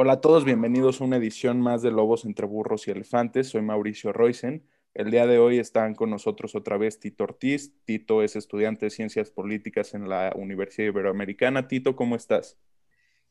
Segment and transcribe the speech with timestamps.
[0.00, 3.48] Hola a todos, bienvenidos a una edición más de Lobos entre Burros y Elefantes.
[3.48, 4.64] Soy Mauricio Roisen.
[4.94, 7.72] El día de hoy están con nosotros otra vez Tito Ortiz.
[7.84, 11.66] Tito es estudiante de Ciencias Políticas en la Universidad Iberoamericana.
[11.66, 12.56] Tito, ¿cómo estás?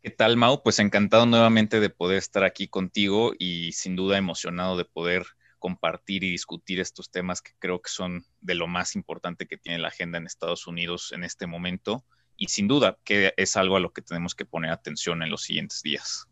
[0.02, 0.62] ¿Qué tal, Mau?
[0.62, 5.26] Pues encantado nuevamente de poder estar aquí contigo y sin duda emocionado de poder
[5.60, 9.80] compartir y discutir estos temas que creo que son de lo más importante que tiene
[9.80, 12.04] la agenda en Estados Unidos en este momento
[12.36, 15.44] y sin duda que es algo a lo que tenemos que poner atención en los
[15.44, 16.28] siguientes días.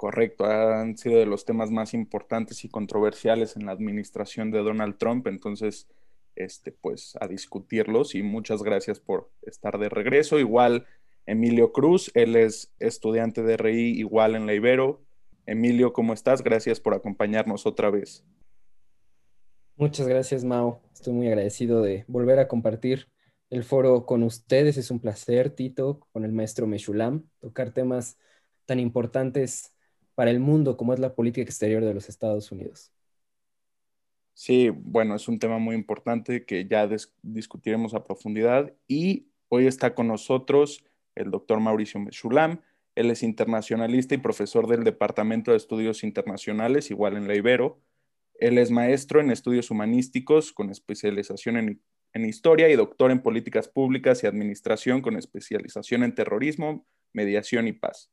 [0.00, 4.96] Correcto, han sido de los temas más importantes y controversiales en la administración de Donald
[4.96, 5.88] Trump, entonces,
[6.36, 10.38] este, pues a discutirlos y muchas gracias por estar de regreso.
[10.38, 10.86] Igual
[11.26, 15.02] Emilio Cruz, él es estudiante de RI igual en la Ibero.
[15.44, 16.42] Emilio, ¿cómo estás?
[16.42, 18.24] Gracias por acompañarnos otra vez.
[19.76, 20.80] Muchas gracias, Mao.
[20.94, 23.08] Estoy muy agradecido de volver a compartir
[23.50, 24.78] el foro con ustedes.
[24.78, 28.16] Es un placer, Tito, con el maestro Meshulam, tocar temas
[28.64, 29.74] tan importantes
[30.20, 32.92] para el mundo como es la política exterior de los Estados Unidos.
[34.34, 36.86] Sí, bueno, es un tema muy importante que ya
[37.22, 42.60] discutiremos a profundidad y hoy está con nosotros el doctor Mauricio Meshulam.
[42.94, 47.80] Él es internacionalista y profesor del Departamento de Estudios Internacionales, igual en la Ibero.
[48.34, 51.82] Él es maestro en estudios humanísticos con especialización en,
[52.12, 57.72] en historia y doctor en políticas públicas y administración con especialización en terrorismo, mediación y
[57.72, 58.10] paz.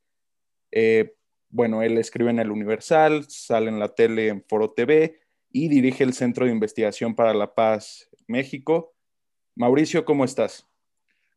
[0.71, 1.17] Eh,
[1.49, 5.19] bueno, él escribe en el Universal, sale en la tele en Foro TV
[5.51, 8.93] y dirige el Centro de Investigación para la Paz México.
[9.55, 10.67] Mauricio, ¿cómo estás?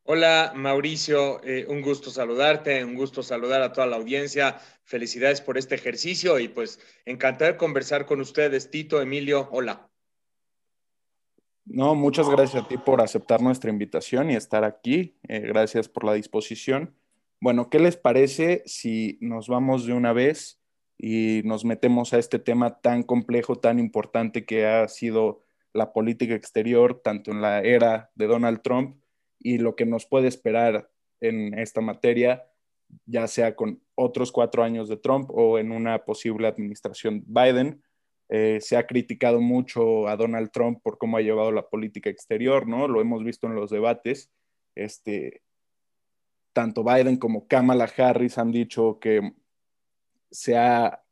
[0.03, 4.59] Hola Mauricio, eh, un gusto saludarte, un gusto saludar a toda la audiencia.
[4.83, 8.71] Felicidades por este ejercicio y pues encantado de conversar con ustedes.
[8.71, 9.89] Tito, Emilio, hola.
[11.65, 15.17] No, muchas gracias a ti por aceptar nuestra invitación y estar aquí.
[15.29, 16.97] Eh, gracias por la disposición.
[17.43, 20.61] Bueno, ¿qué les parece si nos vamos de una vez
[20.99, 25.43] y nos metemos a este tema tan complejo, tan importante que ha sido
[25.73, 29.01] la política exterior, tanto en la era de Donald Trump
[29.39, 32.45] y lo que nos puede esperar en esta materia,
[33.07, 37.83] ya sea con otros cuatro años de Trump o en una posible administración Biden?
[38.29, 42.69] Eh, se ha criticado mucho a Donald Trump por cómo ha llevado la política exterior,
[42.69, 42.87] ¿no?
[42.87, 44.31] Lo hemos visto en los debates.
[44.75, 45.41] Este,
[46.53, 49.33] tanto Biden como Kamala Harris han dicho que
[50.31, 51.03] se ha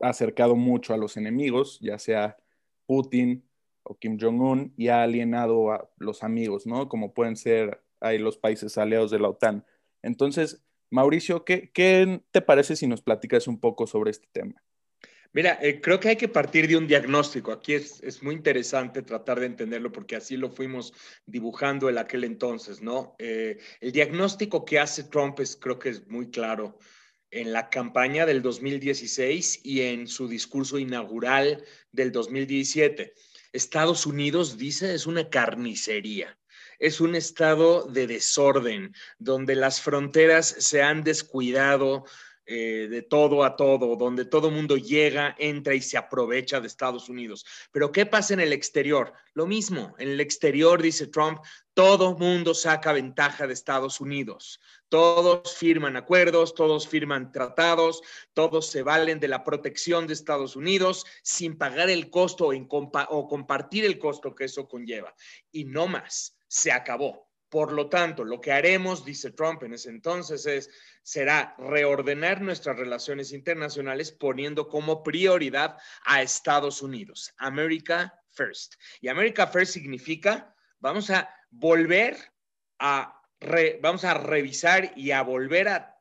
[0.00, 2.36] acercado mucho a los enemigos, ya sea
[2.86, 3.48] Putin
[3.84, 6.88] o Kim Jong-un, y ha alienado a los amigos, ¿no?
[6.88, 9.64] Como pueden ser ahí los países aliados de la OTAN.
[10.02, 14.62] Entonces, Mauricio, ¿qué, qué te parece si nos platicas un poco sobre este tema?
[15.34, 17.52] Mira, eh, creo que hay que partir de un diagnóstico.
[17.52, 20.92] Aquí es, muy interesante tratar de entenderlo porque así lo fuimos
[21.24, 23.16] dibujando en aquel entonces, ¿no?
[23.18, 26.78] Eh, el diagnóstico que hace Trump es, creo que es muy claro
[27.30, 33.14] en la campaña del 2016 y en su discurso inaugural del 2017.
[33.52, 36.38] Estados Unidos, dice, es una carnicería
[36.82, 42.04] es un estado de desorden, donde las fronteras se han descuidado,
[42.54, 47.08] eh, de todo a todo, donde todo mundo llega, entra y se aprovecha de Estados
[47.08, 47.46] Unidos.
[47.70, 49.14] Pero ¿qué pasa en el exterior?
[49.32, 51.38] Lo mismo, en el exterior, dice Trump,
[51.72, 54.60] todo mundo saca ventaja de Estados Unidos.
[54.90, 58.02] Todos firman acuerdos, todos firman tratados,
[58.34, 63.86] todos se valen de la protección de Estados Unidos sin pagar el costo o compartir
[63.86, 65.14] el costo que eso conlleva.
[65.50, 67.31] Y no más, se acabó.
[67.52, 70.70] Por lo tanto, lo que haremos, dice Trump en ese entonces, es,
[71.02, 75.76] será reordenar nuestras relaciones internacionales poniendo como prioridad
[76.06, 77.34] a Estados Unidos.
[77.36, 78.76] America First.
[79.02, 82.16] Y America First significa, vamos a volver
[82.78, 83.20] a,
[83.82, 85.91] vamos a revisar y a volver a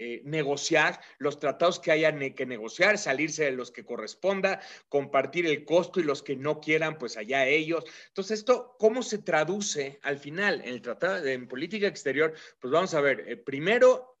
[0.00, 5.64] eh, negociar los tratados que hayan que negociar, salirse de los que corresponda, compartir el
[5.64, 7.84] costo y los que no quieran, pues allá ellos.
[8.06, 12.32] Entonces, esto, ¿cómo se traduce al final en el tratado de política exterior?
[12.60, 14.18] Pues vamos a ver, eh, primero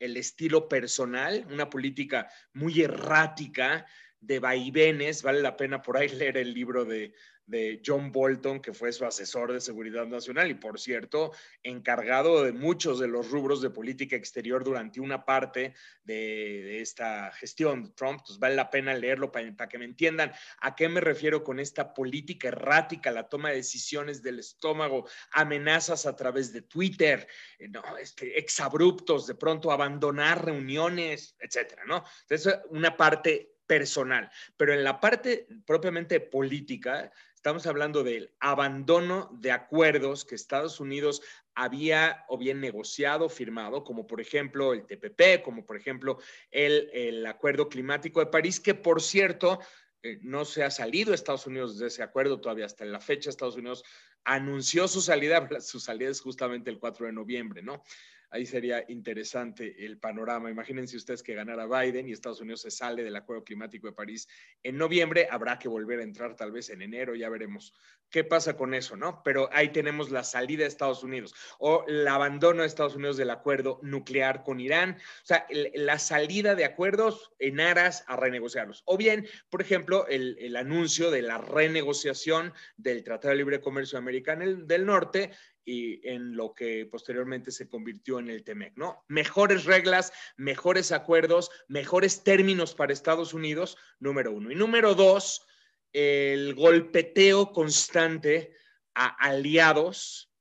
[0.00, 3.86] el estilo personal, una política muy errática
[4.18, 7.14] de vaivenes, vale la pena por ahí leer el libro de,
[7.50, 11.32] de John Bolton, que fue su asesor de seguridad nacional y, por cierto,
[11.64, 15.74] encargado de muchos de los rubros de política exterior durante una parte
[16.04, 18.20] de, esta gestión de Trump.
[18.20, 21.92] Entonces, vale la pena leerlo para, que me entiendan a qué me refiero con esta
[21.92, 27.26] política errática, la toma de decisiones del estómago, amenazas a través de Twitter,
[27.58, 27.82] eh, ¿no?
[27.96, 32.04] este, exabruptos, de pronto abandonar reuniones, etcétera, ¿no?
[32.22, 39.50] Entonces, una parte personal, pero en la parte propiamente política, Estamos hablando del abandono de
[39.50, 41.22] acuerdos que Estados Unidos
[41.54, 46.18] había o bien negociado, firmado, como por ejemplo el TPP, como por ejemplo
[46.50, 49.58] el, el Acuerdo Climático de París, que por cierto
[50.02, 53.30] eh, no se ha salido Estados Unidos de ese acuerdo todavía hasta la fecha.
[53.30, 53.84] Estados Unidos
[54.24, 57.82] anunció su salida, su salida es justamente el 4 de noviembre, ¿no?
[58.30, 60.50] Ahí sería interesante el panorama.
[60.50, 64.28] Imagínense ustedes que ganara Biden y Estados Unidos se sale del Acuerdo Climático de París
[64.62, 67.74] en noviembre, habrá que volver a entrar tal vez en enero, ya veremos
[68.10, 69.22] qué pasa con eso, ¿no?
[69.22, 73.30] Pero ahí tenemos la salida de Estados Unidos o el abandono de Estados Unidos del
[73.30, 78.82] acuerdo nuclear con Irán, o sea, la salida de acuerdos en aras a renegociarlos.
[78.86, 83.98] O bien, por ejemplo, el, el anuncio de la renegociación del Tratado de Libre Comercio
[83.98, 85.30] Americano del Norte,
[85.64, 89.04] y en lo que posteriormente se convirtió en el TEMEC, ¿no?
[89.08, 94.50] Mejores reglas, mejores acuerdos, mejores términos para Estados Unidos, número uno.
[94.50, 95.46] Y número dos,
[95.92, 98.54] el golpeteo constante
[98.94, 100.32] a aliados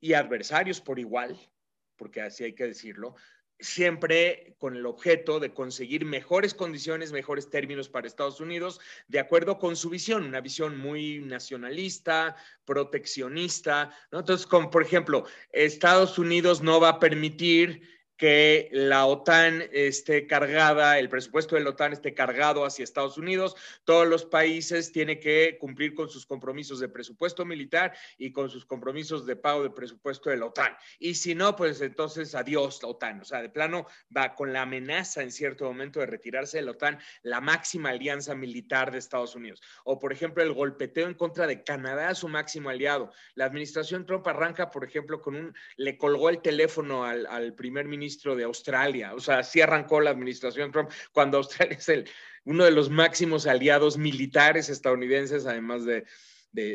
[0.00, 1.38] y adversarios por igual,
[1.96, 3.14] porque así hay que decirlo,
[3.62, 9.58] siempre con el objeto de conseguir mejores condiciones, mejores términos para Estados Unidos, de acuerdo
[9.58, 13.90] con su visión, una visión muy nacionalista, proteccionista.
[14.10, 21.00] Entonces, como por ejemplo, Estados Unidos no va a permitir que la OTAN esté cargada,
[21.00, 23.56] el presupuesto de la OTAN esté cargado hacia Estados Unidos.
[23.82, 28.64] Todos los países tienen que cumplir con sus compromisos de presupuesto militar y con sus
[28.64, 30.72] compromisos de pago de presupuesto de la OTAN.
[31.00, 33.22] Y si no, pues entonces adiós la OTAN.
[33.22, 36.70] O sea, de plano va con la amenaza en cierto momento de retirarse de la
[36.70, 39.60] OTAN, la máxima alianza militar de Estados Unidos.
[39.82, 43.10] O, por ejemplo, el golpeteo en contra de Canadá, su máximo aliado.
[43.34, 47.86] La administración Trump arranca, por ejemplo, con un, le colgó el teléfono al, al primer
[47.86, 49.14] ministro de Australia.
[49.14, 52.08] O sea, así arrancó la administración Trump cuando Australia es el,
[52.44, 56.04] uno de los máximos aliados militares estadounidenses, además de,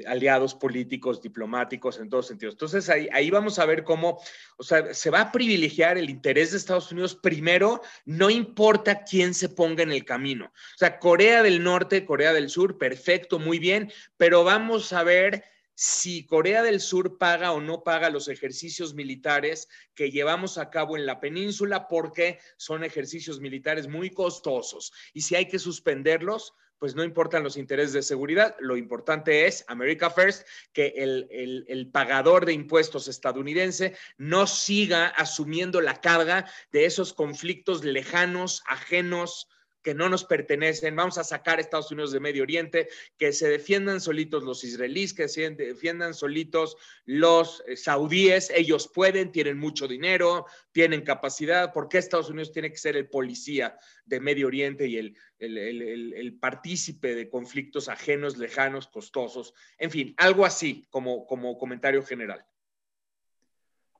[0.07, 2.55] aliados políticos, diplomáticos, en todos sentidos.
[2.55, 4.19] Entonces, ahí, ahí, vamos a ver cómo,
[4.57, 9.35] o sea, se va a privilegiar el interés de Estados Unidos primero, no importa quién
[9.35, 10.45] se ponga en el camino.
[10.45, 15.43] O sea, Corea del Norte, Corea del Sur, perfecto, muy bien, pero vamos a ver
[15.79, 20.97] si Corea del Sur paga o no paga los ejercicios militares que llevamos a cabo
[20.97, 24.91] en la península porque son ejercicios militares muy costosos.
[25.13, 29.65] Y si hay que suspenderlos, pues no importan los intereses de seguridad, lo importante es,
[29.67, 31.27] America First, que el,
[31.67, 39.47] el, pagador de impuestos estadounidense no siga asumiendo la carga de esos conflictos lejanos, ajenos,
[39.87, 43.47] que no nos pertenecen, vamos a sacar a Estados Unidos de Medio Oriente, que se
[43.47, 46.75] defiendan solitos los israelíes, que se defiendan solitos
[47.05, 52.69] los eh, saudíes, ellos pueden, tienen mucho dinero, tienen capacidad, ¿por qué Estados Unidos tiene
[52.69, 57.87] que ser el policía de Medio Oriente y el, el, el, el partícipe de conflictos
[57.87, 59.53] ajenos, lejanos, costosos?
[59.77, 62.45] En fin, algo así como, como comentario general.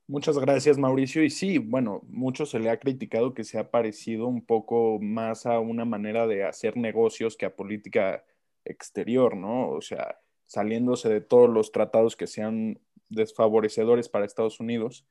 [0.10, 1.22] Muchas gracias, Mauricio.
[1.24, 5.46] Y sí, bueno, mucho se le ha criticado que se ha parecido un poco más
[5.46, 8.24] a una manera de hacer negocios que a política
[8.64, 9.70] exterior, ¿no?
[9.70, 15.06] O sea, saliéndose de todos los tratados que sean desfavorecedores para Estados Unidos,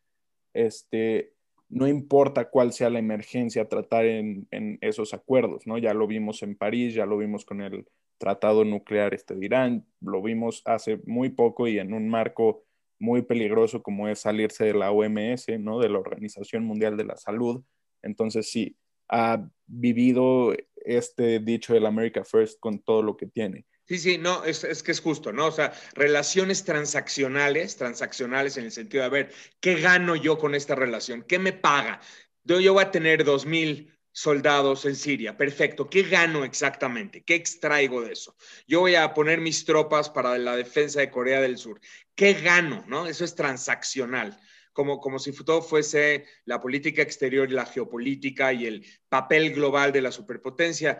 [0.54, 1.34] este,
[1.68, 4.48] no importa cuál sea la emergencia tratar en,
[4.80, 5.78] esos acuerdos, ¿no?
[5.78, 7.86] Ya lo vimos en París, ya lo vimos con el
[8.18, 12.65] tratado nuclear este de Irán, lo vimos hace muy poco y en un marco
[12.98, 15.80] muy peligroso como es salirse de la OMS, ¿no?
[15.80, 17.62] De la Organización Mundial de la Salud.
[18.02, 18.76] Entonces, sí,
[19.08, 23.66] ha vivido este dicho del America First con todo lo que tiene.
[23.84, 25.46] Sí, sí, no, es, es, que es justo, ¿no?
[25.46, 30.56] O sea, relaciones transaccionales, transaccionales en el sentido de, a ver, ¿qué gano yo con
[30.56, 31.22] esta relación?
[31.22, 32.00] ¿Qué me paga?
[32.42, 35.36] Yo, yo voy a tener dos mil soldados en Siria.
[35.36, 35.90] Perfecto.
[35.90, 37.22] ¿Qué gano exactamente?
[37.22, 38.34] ¿Qué extraigo de eso?
[38.66, 41.78] Yo voy a poner mis tropas para la defensa de Corea del Sur.
[42.14, 42.82] ¿Qué gano?
[42.88, 43.06] ¿No?
[43.06, 44.40] Eso es transaccional.
[44.72, 49.92] Como, como si todo fuese la política exterior y la geopolítica y el papel global
[49.92, 50.98] de la superpotencia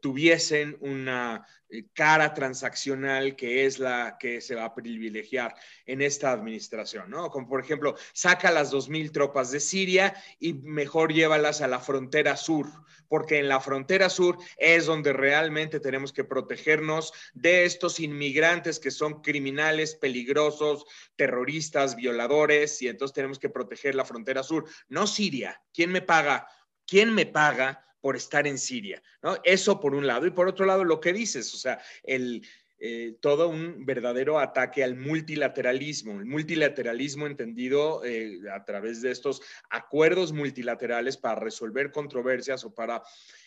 [0.00, 5.54] tuviesen una eh, cara transaccional que es la que se va a privilegiar
[5.86, 7.30] en esta administración, ¿no?
[7.30, 12.36] Como por ejemplo, saca las 2.000 tropas de Siria y mejor llévalas a la frontera
[12.36, 12.66] sur,
[13.08, 18.90] porque en la frontera sur es donde realmente tenemos que protegernos de estos inmigrantes que
[18.90, 20.84] son criminales, peligrosos,
[21.16, 25.62] terroristas, violadores, y entonces tenemos que proteger la frontera sur, no Siria.
[25.72, 26.48] ¿Quién me paga?
[26.86, 27.84] ¿Quién me paga?
[28.00, 29.36] Por estar en Siria, ¿no?
[29.44, 30.26] Eso por un lado.
[30.26, 32.42] Y por otro lado, lo que dices, o sea, el,
[32.82, 39.42] eh, todo un verdadero ataque al multilateralismo, el multilateralismo entendido eh, a través de estos
[39.68, 43.02] acuerdos multilaterales para resolver controversias o para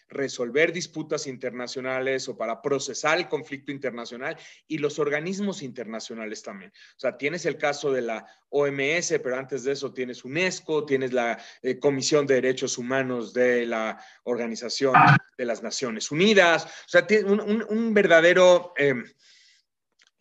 [0.10, 6.72] resolver disputas internacionales o para procesar el conflicto internacional y los organismos internacionales también.
[6.72, 11.14] O sea, tienes el caso de la OMS, pero antes de eso tienes UNESCO, tienes
[11.14, 14.94] la eh, Comisión de Derechos Humanos de la Organización
[15.38, 16.66] de las Naciones Unidas.
[16.66, 18.74] O sea, tiene un, verdadero...
[18.78, 19.04] Em,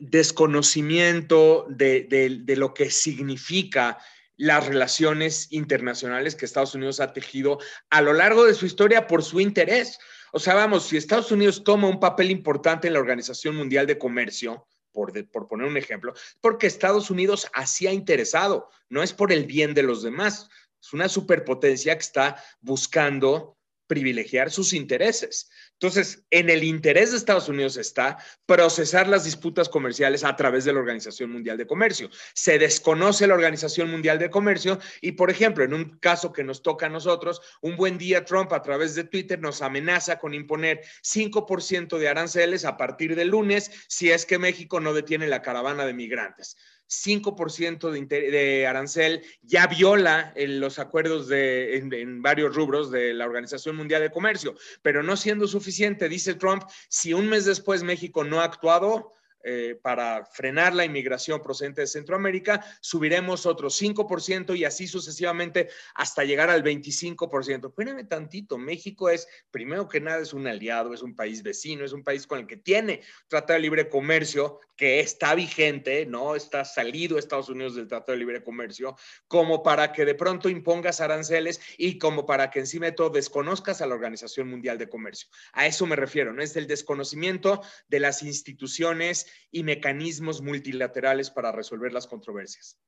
[0.04, 3.98] desconocimiento de, lo que significa
[4.36, 7.58] las relaciones internacionales que Estados Unidos ha tejido
[7.90, 9.98] a lo largo de su historia por su interés.
[10.32, 13.98] O sea, vamos, si Estados Unidos toma un papel importante en la Organización Mundial de
[13.98, 19.32] Comercio, por, por, poner un ejemplo, porque Estados Unidos así ha interesado, no es por
[19.32, 20.48] el bien de los demás,
[20.80, 23.56] es una superpotencia que está buscando
[23.92, 25.50] privilegiar sus intereses.
[25.74, 30.72] Entonces, en el interés de Estados Unidos está procesar las disputas comerciales a través de
[30.72, 32.08] la Organización Mundial de Comercio.
[32.32, 36.62] Se desconoce la Organización Mundial de Comercio y, por ejemplo, en un caso que nos
[36.62, 40.80] toca a nosotros, un buen día Trump a través de Twitter nos amenaza con imponer
[41.02, 45.84] 5% de aranceles a partir del lunes si es que México no detiene la caravana
[45.84, 46.56] de migrantes.
[46.92, 53.24] 5% de, de, arancel ya viola en los acuerdos de, en, varios rubros de la
[53.24, 58.24] Organización Mundial de Comercio, pero no siendo suficiente, dice Trump, si un mes después México
[58.24, 64.64] no ha actuado, eh, para frenar la inmigración procedente de Centroamérica, subiremos otro 5% y
[64.64, 67.68] así sucesivamente hasta llegar al 25%.
[67.68, 71.92] Espérenme tantito, México es, primero que nada, es un aliado, es un país vecino, es
[71.92, 76.64] un país con el que tiene Tratado de Libre Comercio que está vigente, no está
[76.64, 78.96] salido Estados Unidos del Tratado de Libre Comercio,
[79.28, 83.80] como para que de pronto impongas aranceles y como para que encima de todo desconozcas
[83.80, 85.28] a la Organización Mundial de Comercio.
[85.52, 86.42] A eso me refiero, ¿no?
[86.42, 92.78] Es el desconocimiento de las instituciones y mecanismos multilaterales para resolver las controversias.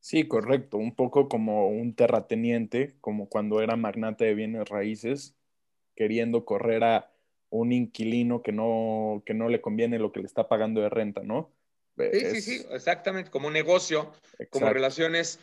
[0.00, 0.76] Sí, correcto.
[0.76, 5.34] Un poco como un terrateniente, como cuando era magnate de bienes raíces,
[5.96, 7.10] queriendo correr a
[7.48, 11.22] un inquilino que no, que no le conviene lo que le está pagando de renta,
[11.22, 11.50] ¿no?
[11.96, 14.12] Sí, sí, sí, exactamente, como negocio,
[14.50, 15.38] como relaciones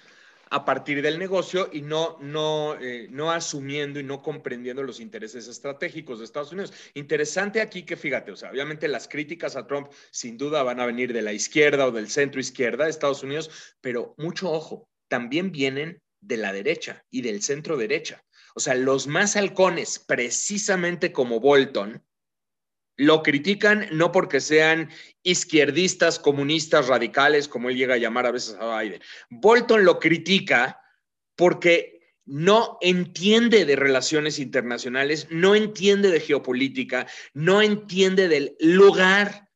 [0.51, 5.47] a partir del negocio y no, no, eh, no asumiendo y no comprendiendo los intereses
[5.47, 6.73] estratégicos de Estados Unidos.
[6.93, 10.85] Interesante aquí que fíjate, o sea, obviamente las críticas a Trump sin duda van a
[10.85, 15.53] venir de la izquierda o del centro izquierda de Estados Unidos, pero mucho ojo, también
[15.53, 18.21] vienen de la derecha y del centro derecha.
[18.53, 22.03] O sea, los más halcones, precisamente como Bolton,
[23.01, 24.91] lo critican no porque sean
[25.23, 29.01] izquierdistas, comunistas, radicales, como él llega a llamar a veces a Biden.
[29.31, 30.79] Bolton lo critica
[31.35, 39.49] porque no entiende de relaciones internacionales, no entiende de geopolítica, no entiende del lugar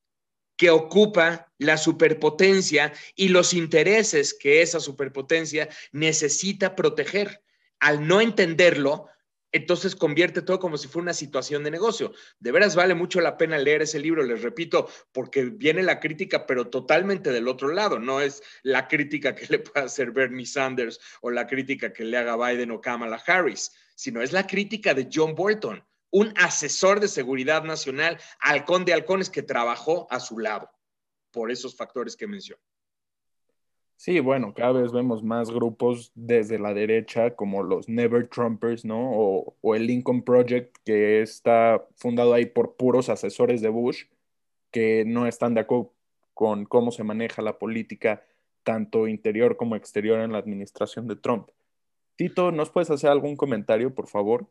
[0.57, 7.43] que ocupa la superpotencia y los intereses que esa superpotencia necesita proteger.
[7.79, 9.07] Al no entenderlo,
[9.55, 12.12] entonces convierte todo como si fuera una situación de negocio.
[12.39, 16.45] De veras vale mucho la pena leer ese libro, les repito, porque viene la crítica,
[16.45, 17.97] pero totalmente del otro lado.
[17.97, 22.17] No es la crítica que le pueda hacer Bernie Sanders o la crítica que le
[22.17, 25.81] haga Biden o Kamala Harris, sino es la crítica de John Bolton,
[26.12, 30.69] un asesor de seguridad nacional, halcón de halcones que trabajó a su lado
[31.31, 32.62] por esos factores que menciono.
[33.97, 39.11] Sí, bueno, cada vez vemos más grupos desde la derecha como los Never Trumpers, ¿no?
[39.13, 44.05] O, el Lincoln Project, que está fundado ahí por puros asesores de Bush,
[44.71, 45.93] que no están de acuerdo
[46.33, 48.23] con cómo se maneja la política,
[48.63, 51.49] tanto interior como exterior en la administración de Trump.
[52.17, 54.47] Tito, ¿nos puedes hacer algún comentario, por favor?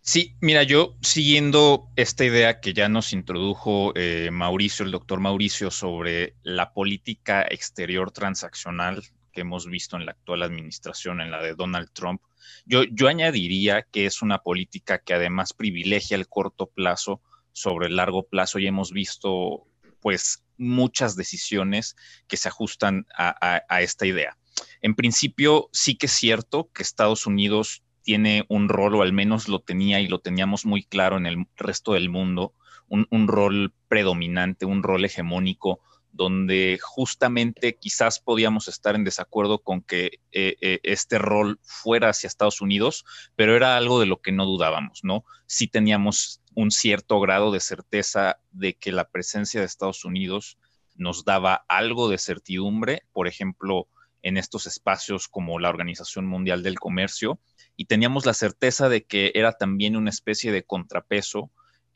[0.00, 5.70] Sí, mira, yo siguiendo esta idea que ya nos introdujo eh, Mauricio, el doctor Mauricio,
[5.70, 9.02] sobre la política exterior transaccional
[9.32, 12.22] que hemos visto en la actual administración, en la de Donald Trump,
[12.64, 17.20] yo, yo añadiría que es una política que además privilegia el corto plazo
[17.52, 19.66] sobre el largo plazo y hemos visto
[20.00, 21.96] pues muchas decisiones
[22.28, 24.38] que se ajustan a esta idea.
[24.80, 29.48] En principio, sí que es cierto que Estados Unidos tiene un rol, o al menos
[29.48, 32.54] lo tenía y lo teníamos muy claro en el resto del mundo,
[32.88, 40.20] un, rol predominante, un rol hegemónico, donde justamente quizás podíamos estar en desacuerdo con que
[40.32, 43.04] eh, eh, este rol fuera hacia Estados Unidos,
[43.36, 45.24] pero era algo de lo que no dudábamos, ¿no?
[45.46, 50.58] Sí teníamos un cierto grado de certeza de que la presencia de Estados Unidos
[50.96, 53.86] nos daba algo de certidumbre, por ejemplo,
[54.22, 57.40] en estos espacios como la Organización Mundial del Comercio,
[57.76, 61.50] y teníamos la certeza de que era también una especie de contrapeso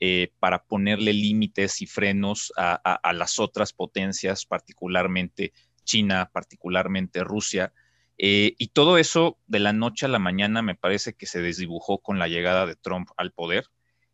[0.04, 5.52] eh, para ponerle límites y frenos a, las otras potencias, particularmente
[5.84, 7.72] China, particularmente Rusia.
[8.18, 11.98] Eh, y todo eso de la noche a la mañana me parece que se desdibujó
[11.98, 13.66] con la llegada de Trump al poder.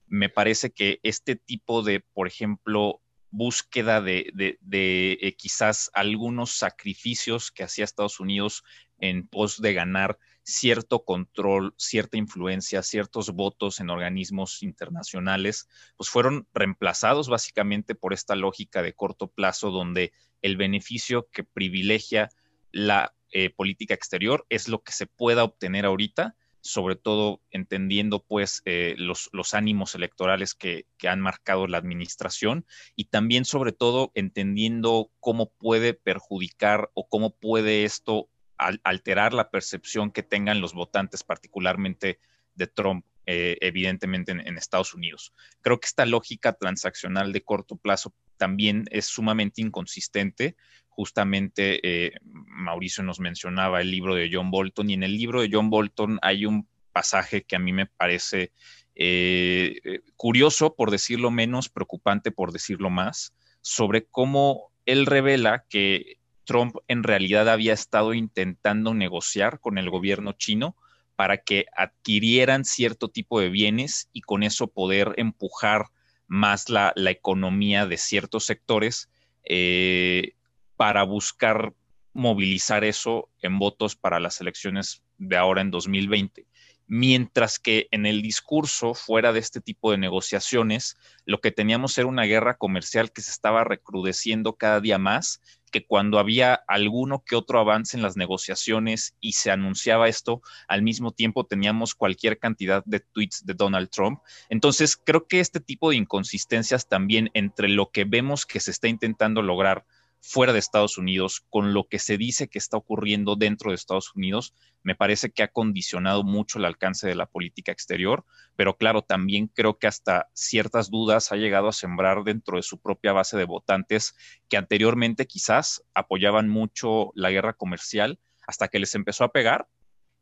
[0.07, 3.01] Me parece que este tipo de, por ejemplo,
[3.31, 4.33] búsqueda de,
[4.73, 8.65] eh, quizás algunos sacrificios que hacía Estados Unidos
[8.99, 16.49] en pos de ganar cierto control, cierta influencia, ciertos votos en organismos internacionales, pues fueron
[16.55, 22.31] reemplazados básicamente por esta lógica de corto plazo donde el beneficio que privilegia
[22.73, 28.63] la eh, política exterior es lo que se pueda obtener ahorita, sobre todo entendiendo pues
[28.65, 34.11] eh, los, los, ánimos electorales que, que, han marcado la administración y también sobre todo
[34.15, 41.23] entendiendo cómo puede perjudicar o cómo puede esto alterar la percepción que tengan los votantes,
[41.23, 42.19] particularmente
[42.55, 45.33] de Trump, eh, evidentemente en, Estados Unidos.
[45.61, 50.57] Creo que esta lógica transaccional de corto plazo también es sumamente inconsistente.
[50.99, 55.49] Justamente eh, Mauricio nos mencionaba el libro de John Bolton y en el libro de
[55.53, 58.51] John Bolton hay un pasaje que a mí me parece
[58.97, 66.75] eh, curioso, por decirlo menos, preocupante, por decirlo más, sobre cómo él revela que Trump
[66.89, 70.75] en realidad había estado intentando negociar con el gobierno chino
[71.15, 75.85] para que adquirieran cierto tipo de bienes y con eso poder empujar
[76.27, 79.09] más la, economía de ciertos sectores
[79.45, 80.33] eh,
[80.79, 81.75] para buscar
[82.15, 86.47] movilizar eso en votos para las elecciones de ahora en 2020
[86.89, 92.09] mientras que en el discurso, fuera de este tipo de negociaciones, lo que teníamos era
[92.09, 97.37] una guerra comercial que se estaba recrudeciendo cada día más, que cuando había alguno que
[97.37, 102.83] otro avance en las negociaciones y se anunciaba esto, al mismo tiempo teníamos cualquier cantidad
[102.87, 104.21] de tweets de Donald Trump.
[104.49, 108.89] Entonces, creo que este tipo de inconsistencias también entre lo que vemos que se está
[108.89, 109.85] intentando lograr
[110.21, 114.15] fuera de Estados Unidos, con lo que se dice que está ocurriendo dentro de Estados
[114.15, 118.25] Unidos, me parece que ha condicionado mucho el alcance de la política exterior,
[118.57, 122.81] pero claro, también creo que hasta ciertas dudas ha llegado a sembrar dentro de su
[122.81, 124.15] propia base de votantes
[124.49, 129.69] que anteriormente quizás apoyaban mucho la guerra comercial hasta que les empezó a pegar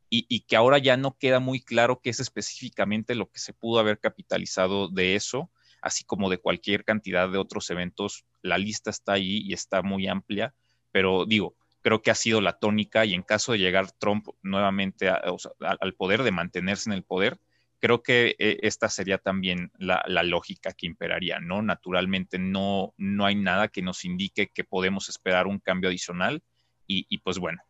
[0.08, 3.52] y, y, que ahora ya no queda muy claro qué es específicamente lo que se
[3.52, 5.50] pudo haber capitalizado de eso
[5.86, 8.25] así como de cualquier cantidad de otros eventos.
[8.47, 10.54] La lista está ahí y está muy amplia,
[10.93, 15.09] pero digo, creo que ha sido la tónica y en caso de llegar Trump nuevamente
[15.09, 17.39] al poder, de mantenerse en el poder,
[17.78, 21.63] creo que eh, esta sería también la, lógica que imperaría, ¿no?
[21.63, 26.43] Naturalmente no, no hay nada que nos indique que podemos esperar un cambio adicional
[26.87, 27.63] y, y pues bueno.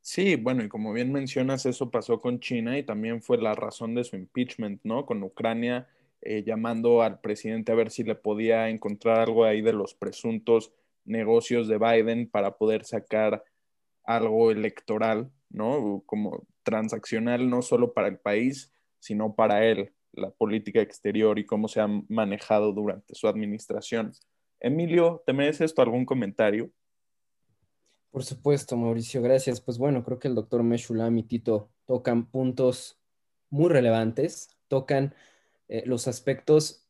[0.00, 3.94] Sí, bueno, y como bien mencionas, eso pasó con China y también fue la razón
[3.94, 5.06] de su impeachment, ¿no?
[5.06, 5.88] Con Ucrania
[6.24, 10.72] eh, llamando al presidente a ver si le podía encontrar algo ahí de los presuntos
[11.04, 13.44] negocios de Biden para poder sacar
[14.04, 16.02] algo electoral, ¿no?
[16.06, 21.68] Como transaccional, no solo para el país, sino para él, la política exterior y cómo
[21.68, 24.12] se ha manejado durante su administración.
[24.60, 26.70] Emilio, ¿te merece esto algún comentario?
[28.10, 29.60] Por supuesto, Mauricio, gracias.
[29.60, 32.98] Pues bueno, creo que el doctor Meshulam y Tito tocan puntos
[33.50, 35.14] muy relevantes, tocan
[35.68, 36.84] eh, los aspectos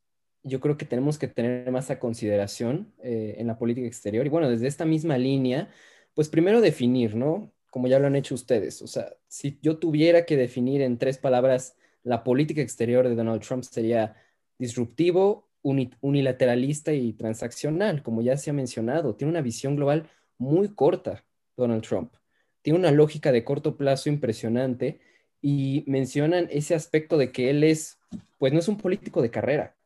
[0.45, 4.27] yo creo que tenemos que tener más a consideración eh, en la política exterior.
[4.27, 5.71] Y bueno, desde esta misma línea,
[6.13, 7.51] pues primero definir, ¿no?
[7.71, 8.83] Como ya lo han hecho ustedes.
[8.83, 13.43] O sea, si yo tuviera que definir en tres palabras la política exterior de Donald
[13.43, 14.17] Trump sería
[14.59, 19.17] disruptivo, unilateralista y transaccional, como ya se ha mencionado.
[19.17, 21.25] Tiene una visión global muy corta,
[21.57, 22.13] Donald Trump.
[22.61, 25.01] Tiene una lógica de corto plazo impresionante
[25.47, 27.99] y mencionan ese aspecto de que él es,
[28.39, 29.77] pues no es un político de carrera.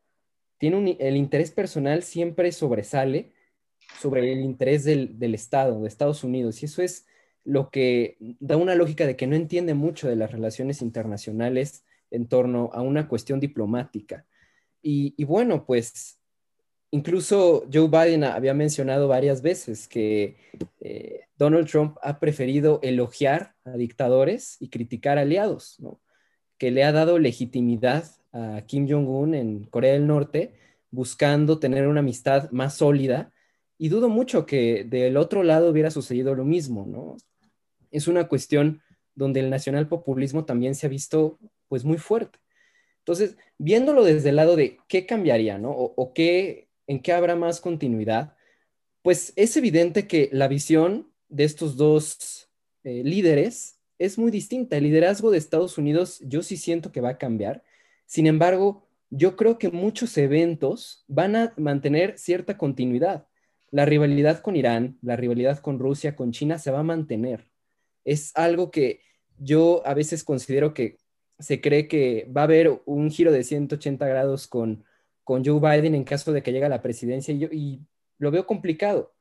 [0.56, 3.32] Tiene el interés personal siempre sobresale
[3.98, 6.62] sobre el interés del, del Estado, de Estados Unidos.
[6.62, 7.08] Y eso es
[7.42, 12.28] lo que da una lógica de que no entiende mucho de las relaciones internacionales en
[12.28, 14.26] torno a una cuestión diplomática.
[14.80, 16.17] Y bueno, pues
[16.90, 20.36] Incluso Joe Biden había mencionado varias veces que
[20.80, 25.78] eh, Donald Trump ha preferido elogiar a dictadores y criticar aliados,
[26.56, 30.54] que le ha dado legitimidad a Kim Jong-un en Corea del Norte,
[30.90, 33.32] buscando tener una amistad más sólida.
[33.76, 37.16] Y dudo mucho que del otro lado hubiera sucedido lo mismo.
[37.90, 38.80] Es una cuestión
[39.14, 42.38] donde el nacionalpopulismo también se ha visto pues muy fuerte.
[43.00, 48.34] Entonces, viéndolo desde el lado de qué cambiaría, o qué en qué habrá más continuidad,
[49.02, 52.50] pues es evidente que la visión de estos dos
[52.82, 54.76] eh, líderes es muy distinta.
[54.76, 57.62] El liderazgo de Estados Unidos yo sí siento que va a cambiar.
[58.06, 63.26] Sin embargo, yo creo que muchos eventos van a mantener cierta continuidad.
[63.70, 67.48] La rivalidad con Irán, la rivalidad con Rusia, con China se va a mantener.
[68.04, 69.02] Es algo que
[69.36, 70.96] yo a veces considero que
[71.38, 74.84] se cree que va a haber un giro de 180 grados con,
[75.28, 77.48] con Joe Biden en caso de que llegue a la presidencia y, yo,
[78.16, 79.14] lo veo complicado.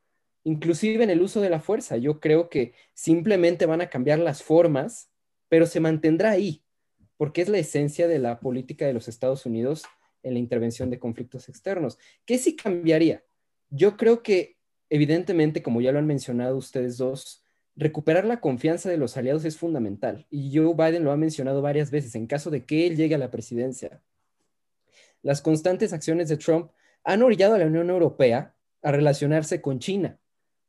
[0.45, 4.41] Inclusive en el uso de la fuerza, yo creo que simplemente van a cambiar las
[4.41, 5.11] formas,
[5.49, 6.63] pero se mantendrá ahí,
[7.17, 9.83] porque es la esencia de la política de los Estados Unidos
[10.23, 11.99] en la intervención de conflictos externos.
[12.23, 13.25] ¿Qué sí cambiaría?
[13.69, 14.55] Yo creo que,
[14.89, 17.43] evidentemente, como ya lo han mencionado ustedes dos,
[17.75, 20.25] recuperar la confianza de los aliados es fundamental.
[20.29, 23.17] Y Joe Biden lo ha mencionado varias veces en caso de que él llegue a
[23.17, 24.01] la presidencia.
[25.21, 26.71] Las constantes acciones de Trump
[27.03, 30.19] han orillado a la Unión Europea a relacionarse con China,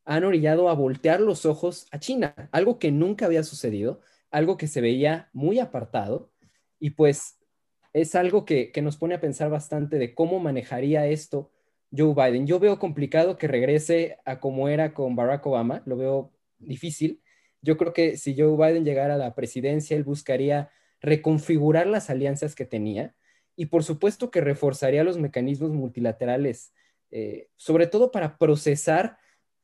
[0.04, 4.66] han orillado a voltear los ojos a China, algo que nunca había sucedido, algo que
[4.66, 6.32] se veía muy apartado
[6.80, 7.38] y pues
[7.92, 11.50] es algo que, nos pone a pensar bastante de cómo manejaría esto
[11.94, 12.46] Joe Biden.
[12.46, 17.22] Yo veo complicado que regrese a como era con Barack Obama, lo veo difícil.
[17.60, 22.54] Yo creo que si Joe Biden llegara a la presidencia, él buscaría reconfigurar las alianzas
[22.54, 23.14] que tenía
[23.58, 26.72] y por supuesto que reforzaría los mecanismos multilaterales,
[27.10, 29.18] eh, sobre todo para procesar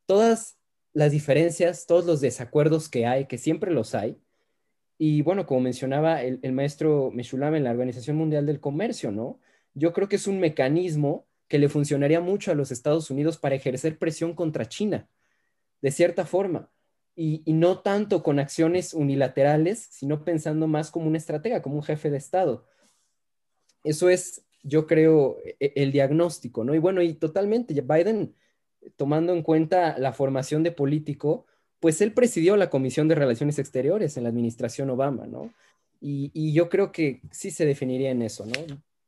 [0.05, 0.59] todas
[0.93, 4.19] las diferencias, todos los desacuerdos que hay, que siempre los hay,
[4.99, 9.39] y bueno, como mencionaba el, maestro Meshulam en la Organización Mundial del Comercio, ¿no?
[9.75, 13.55] Yo creo que es un mecanismo que le funcionaría mucho a los Estados Unidos para
[13.55, 15.09] ejercer presión contra China,
[15.83, 16.69] de cierta forma,
[17.15, 22.11] y, no tanto con acciones unilaterales, sino pensando más como un estratega, como un jefe
[22.11, 22.67] de Estado.
[23.85, 26.75] Eso es, yo creo, e, el diagnóstico, ¿no?
[26.75, 28.35] Y bueno, y totalmente, Biden,
[28.97, 31.47] tomando en cuenta la formación de político,
[31.81, 35.53] pues él presidió la Comisión de Relaciones Exteriores en la administración Obama, ¿no?
[36.01, 38.53] Y, yo creo que sí se definiría en eso, ¿no?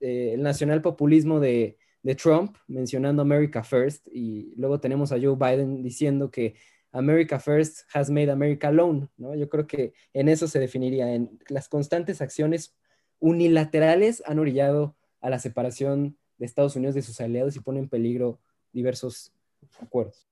[0.00, 1.78] Eh, el nacional populismo de,
[2.22, 6.54] Trump mencionando America First y luego tenemos a Joe Biden diciendo que
[6.92, 9.34] America First has made America alone, ¿no?
[9.34, 12.76] Yo creo que en eso se definiría, en las constantes acciones
[13.20, 17.88] unilaterales han orillado a la separación de Estados Unidos de sus aliados y pone en
[17.88, 18.38] peligro
[18.72, 19.32] diversos
[19.80, 20.26] acuerdos.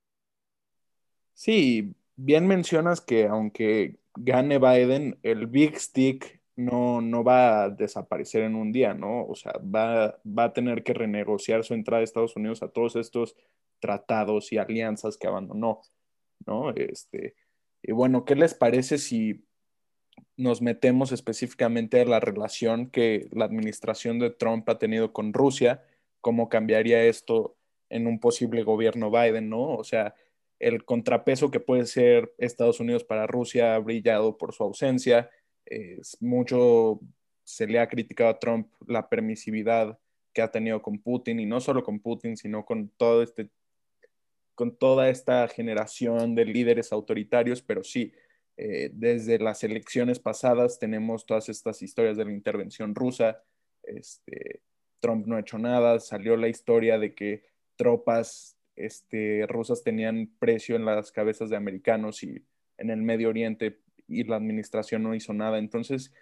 [1.33, 8.43] Sí, bien mencionas que aunque gane Biden, el Big Stick no, no va a desaparecer
[8.43, 9.25] en un día, ¿no?
[9.25, 12.95] O sea, va, va a tener que renegociar su entrada a Estados Unidos a todos
[12.95, 13.35] estos
[13.79, 15.81] tratados y alianzas que abandonó,
[16.45, 16.71] ¿no?
[16.71, 17.35] Este,
[17.83, 19.43] y bueno, ¿qué les parece si
[20.37, 25.83] nos metemos específicamente a la relación que la administración de Trump ha tenido con Rusia?
[26.21, 27.57] ¿Cómo cambiaría esto
[27.89, 29.75] en un posible gobierno Biden, ¿no?
[29.75, 30.15] O sea,
[30.59, 35.29] el contrapeso que puede ser Estados Unidos para Rusia ha brillado por su ausencia.
[36.19, 36.99] Mucho
[37.43, 39.99] se le ha criticado a Trump la permisividad
[40.33, 43.49] que ha tenido con Putin y no solo con Putin, sino con todo este
[44.55, 48.13] con toda esta generación de líderes autoritarios, pero sí,
[48.57, 53.43] eh, desde las elecciones pasadas tenemos todas estas historias de la intervención rusa.
[53.83, 54.61] Este,
[54.99, 57.43] Trump no ha hecho nada, salió la historia de que
[57.75, 62.45] tropas este, rusas tenían precio en las cabezas de americanos y
[62.77, 65.57] en el Medio Oriente y la administración no hizo nada.
[65.57, 66.13] Entonces,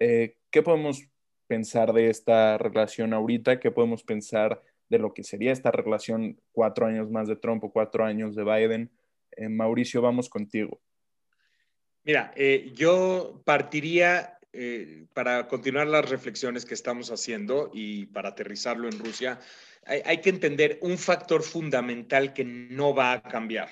[0.00, 1.08] eh, ¿qué podemos
[1.46, 3.60] pensar de esta relación ahorita?
[3.60, 7.72] ¿Qué podemos pensar de lo que sería esta relación cuatro años más de Trump o
[7.72, 8.90] cuatro años de Biden?
[9.36, 10.80] Eh, Mauricio, vamos contigo.
[12.04, 14.38] Mira, eh, yo partiría
[15.14, 19.40] para continuar las reflexiones que estamos haciendo y para aterrizarlo en Rusia
[19.84, 23.68] hay, que entender un factor fundamental que no va a cambiar,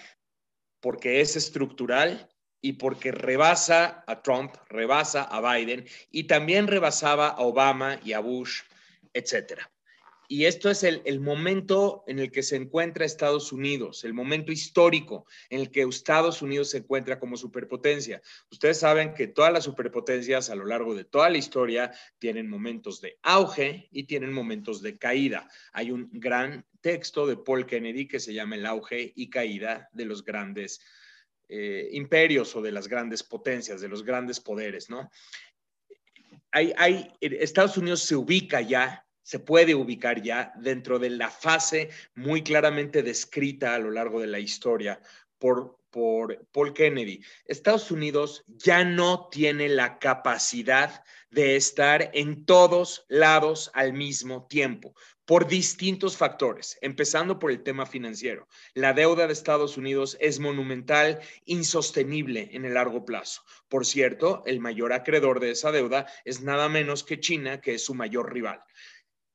[0.81, 2.29] porque es estructural
[2.61, 8.21] y porque rebasa a Trump, rebasa a Biden y también rebasaba a Obama y a
[8.21, 8.63] Bush,
[9.13, 9.71] etcétera.
[10.33, 15.27] Y esto es el, momento en el que se encuentra Estados Unidos, el momento histórico
[15.49, 18.23] en el que Estados Unidos se encuentra como superpotencia.
[18.49, 21.91] Ustedes saben que todas las superpotencias a lo largo de toda la historia
[22.21, 25.49] tienen momentos de auge y tienen momentos de caída.
[25.73, 30.05] Hay un gran texto de Paul Kennedy que se llama El auge y caída de
[30.05, 30.81] los grandes
[31.49, 35.11] eh, imperios o de las grandes potencias, de los grandes poderes, ¿no?
[36.53, 43.05] Estados Unidos se ubica ya se puede ubicar ya dentro de la fase muy claramente
[43.05, 45.01] descrita a lo largo de la historia
[45.39, 47.23] por, por Paul Kennedy.
[47.45, 54.97] Estados Unidos ya no tiene la capacidad de estar en todos lados al mismo tiempo
[55.27, 58.49] por distintos factores, empezando por el tema financiero.
[58.75, 63.43] La deuda de Estados Unidos es monumental, insostenible en el largo plazo.
[63.69, 67.85] Por cierto, el mayor acreedor de esa deuda es nada menos que China, que es
[67.85, 68.61] su mayor rival.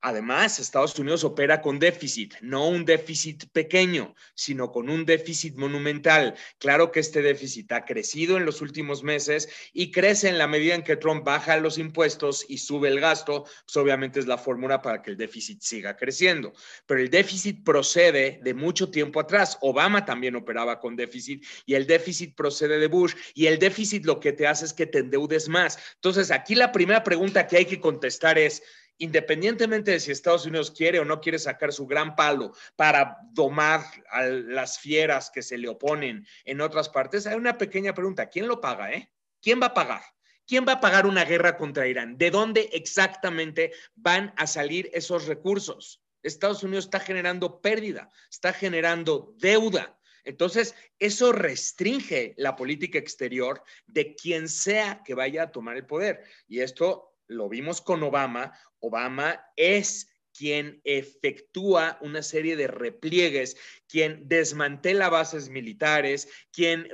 [0.02, 6.34] Además, Estados Unidos opera con déficit, no un déficit pequeño, sino con un déficit monumental.
[6.58, 10.74] Claro que este déficit ha crecido en los últimos meses y crece en la medida
[10.74, 14.82] en que Trump baja los impuestos y sube el gasto, pues obviamente es la fórmula
[14.82, 16.52] para que el déficit siga creciendo.
[16.86, 19.58] Pero el déficit procede de mucho tiempo atrás.
[19.60, 24.20] Obama también operaba con déficit y el déficit procede de Bush y el déficit lo
[24.20, 25.78] que te hace es que te endeudes más.
[25.94, 28.62] Entonces, aquí la primera pregunta que hay que contestar es,
[28.98, 33.82] independientemente de si Estados Unidos quiere o no quiere sacar su gran palo para domar
[34.10, 38.28] a las fieras que se le oponen en otras partes, hay una pequeña pregunta.
[38.28, 38.92] ¿Quién lo paga?
[38.92, 39.10] Eh?
[39.40, 40.02] ¿Quién va a pagar?
[40.46, 42.16] ¿Quién va a pagar una guerra contra Irán?
[42.18, 46.02] ¿De dónde exactamente van a salir esos recursos?
[46.22, 49.98] Estados Unidos está generando pérdida, está generando deuda.
[50.24, 56.24] Entonces, eso restringe la política exterior de quien sea que vaya a tomar el poder.
[56.48, 58.52] Y esto lo vimos con Obama,
[58.86, 63.56] Obama es quien efectúa una serie de repliegues,
[63.88, 66.88] quien desmantela bases militares, quien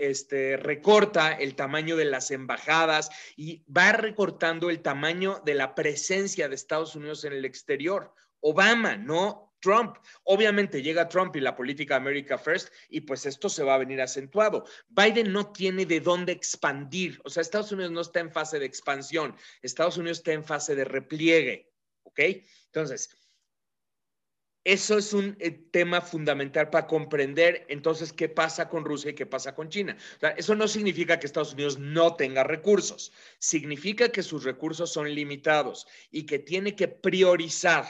[0.00, 6.48] este, recorta el tamaño de las embajadas y va recortando el tamaño de la presencia
[6.48, 8.12] de Estados Unidos en el exterior.
[8.40, 9.96] Obama, no Trump.
[10.22, 14.00] Obviamente llega Trump y la política America First y pues esto se va a venir
[14.00, 14.64] acentuado.
[14.88, 18.66] Biden no tiene de dónde expandir, o sea, Estados Unidos no está en fase de
[18.66, 21.72] expansión, Estados Unidos está en fase de repliegue,
[22.04, 22.20] ¿ok?
[22.66, 23.10] Entonces,
[24.62, 29.26] eso es un eh, tema fundamental para comprender entonces qué pasa con Rusia y qué
[29.26, 29.96] pasa con China.
[30.36, 35.88] Eso no significa que Estados Unidos no tenga recursos, significa que sus recursos son limitados
[36.12, 37.84] y que tiene que priorizar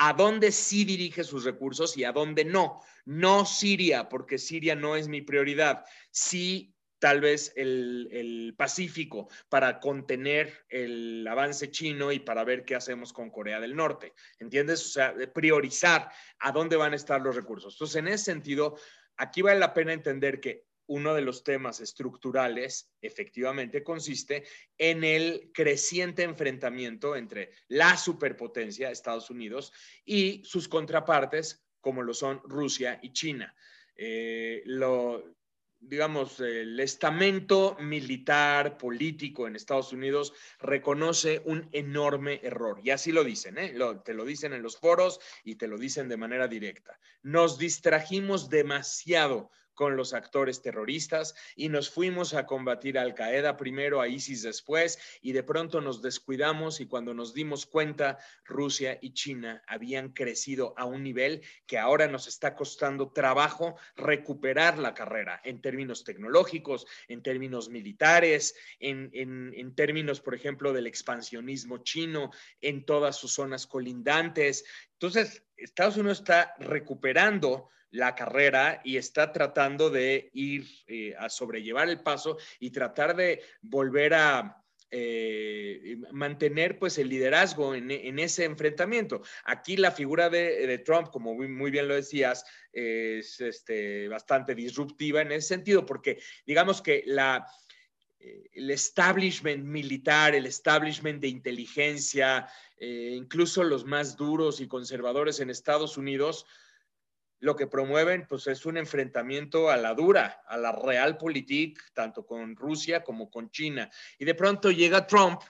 [0.00, 2.80] a dónde sí dirige sus recursos y a dónde no.
[3.04, 5.84] No Siria, porque Siria no es mi prioridad.
[6.12, 13.12] Sí, tal vez el, Pacífico para contener el avance chino y para ver qué hacemos
[13.12, 14.14] con Corea del Norte.
[14.38, 14.84] ¿Entiendes?
[14.86, 17.74] O sea, priorizar a dónde van a estar los recursos.
[17.74, 18.76] Entonces, en ese sentido,
[19.16, 24.44] aquí vale la pena entender que uno de los temas estructurales efectivamente consiste
[24.76, 29.72] en el creciente enfrentamiento entre la superpotencia, Estados Unidos,
[30.04, 33.54] y sus contrapartes, como lo son Rusia y China.
[33.96, 35.36] Eh, lo,
[35.80, 42.80] digamos, el estamento militar, político en Estados Unidos reconoce un enorme error.
[42.82, 43.74] Y así lo dicen, ¿eh?
[44.04, 46.98] te lo dicen en los foros y te lo dicen de manera directa.
[47.22, 53.56] Nos distrajimos demasiado con los actores terroristas y nos fuimos a combatir a Al Qaeda
[53.56, 58.98] primero, a ISIS después, y de pronto nos descuidamos y cuando nos dimos cuenta, Rusia
[59.00, 64.94] y China habían crecido a un nivel que ahora nos está costando trabajo recuperar la
[64.94, 72.32] carrera en términos tecnológicos, en términos militares, en, en términos, por ejemplo, del expansionismo chino
[72.60, 74.64] en todas sus zonas colindantes.
[74.94, 81.88] Entonces, Estados Unidos está recuperando la carrera y está tratando de ir eh, a sobrellevar
[81.88, 89.22] el paso y tratar de volver a eh, mantener pues el liderazgo en, ese enfrentamiento.
[89.44, 95.32] Aquí la figura de, Trump, como muy, bien lo decías, es este, bastante disruptiva en
[95.32, 97.46] ese sentido, porque digamos que la,
[98.18, 102.48] eh, el establishment militar, el establishment de inteligencia,
[102.80, 106.46] incluso los más duros y conservadores en Estados Unidos,
[107.40, 112.56] lo que promueven pues es un enfrentamiento a la dura, a la realpolitik, tanto con
[112.56, 113.90] Rusia como con China.
[114.18, 115.40] Y de pronto llega Trump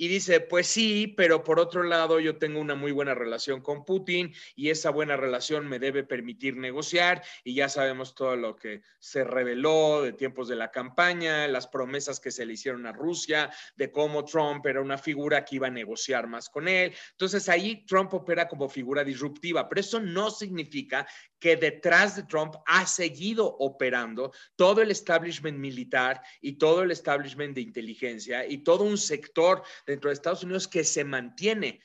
[0.00, 3.84] y dice, pues sí, pero por otro lado yo tengo una muy buena relación con
[3.84, 8.82] Putin y esa buena relación me debe permitir negociar y ya sabemos todo lo que
[9.00, 13.50] se reveló de tiempos de la campaña, las promesas que se le hicieron a Rusia,
[13.74, 16.94] de cómo Trump era una figura que iba a negociar más con él.
[17.10, 21.08] Entonces ahí Trump opera como figura disruptiva, pero eso no significa
[21.40, 27.54] que detrás de Trump ha seguido operando todo el establishment militar y todo el establishment
[27.54, 31.82] de inteligencia y todo un sector dentro de Estados Unidos que se mantiene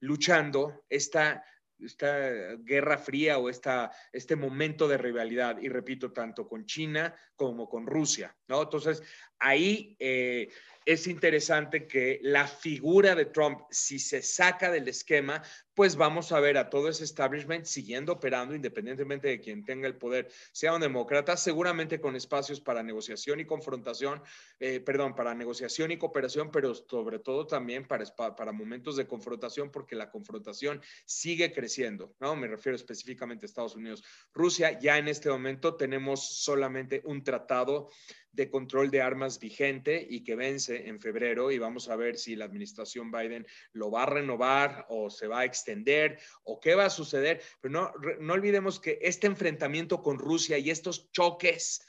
[0.00, 1.44] luchando esta,
[1.78, 7.68] esta guerra fría o esta, este momento de rivalidad, y repito, tanto con China como
[7.68, 8.62] con Rusia, ¿no?
[8.62, 9.02] Entonces,
[9.38, 10.48] ahí eh,
[10.84, 15.42] es interesante que la figura de Trump, si se saca del esquema,
[15.74, 19.96] pues vamos a ver a todo ese establishment siguiendo operando independientemente de quien tenga el
[19.96, 24.22] poder, sea un demócrata, seguramente con espacios para negociación y confrontación,
[24.58, 29.94] eh, perdón, para negociación y cooperación, pero sobre todo también para, momentos de confrontación, porque
[29.94, 32.34] la confrontación sigue creciendo, ¿no?
[32.34, 34.02] Me refiero específicamente a Estados Unidos.
[34.32, 37.90] Rusia, ya en este momento tenemos solamente un tratado
[38.32, 42.36] de control de armas vigente y que vence en febrero y vamos a ver si
[42.36, 46.86] la administración Biden lo va a renovar o se va a extender o qué va
[46.86, 47.42] a suceder.
[47.60, 51.84] Pero no, no olvidemos que este enfrentamiento con Rusia y estos choques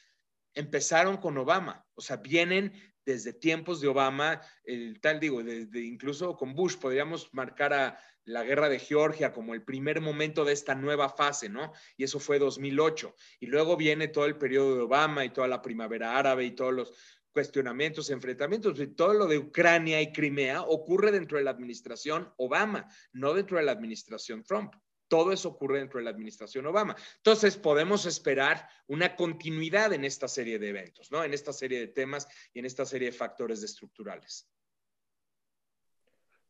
[0.53, 2.73] empezaron con Obama, o sea, vienen
[3.05, 8.43] desde tiempos de Obama, el tal digo, desde incluso con Bush podríamos marcar a la
[8.43, 11.73] guerra de Georgia como el primer momento de esta nueva fase, ¿no?
[11.97, 13.15] Y eso fue 2008.
[13.39, 16.73] Y luego viene todo el periodo de Obama y toda la primavera árabe y todos
[16.73, 16.93] los
[17.31, 22.87] cuestionamientos, enfrentamientos, y todo lo de Ucrania y Crimea ocurre dentro de la administración Obama,
[23.13, 24.73] no dentro de la administración Trump.
[25.09, 26.95] Todo eso ocurre dentro de la administración Obama.
[27.17, 31.23] Entonces, podemos esperar una continuidad en esta serie de eventos, ¿no?
[31.23, 34.47] En esta serie de temas y en esta serie de factores estructurales.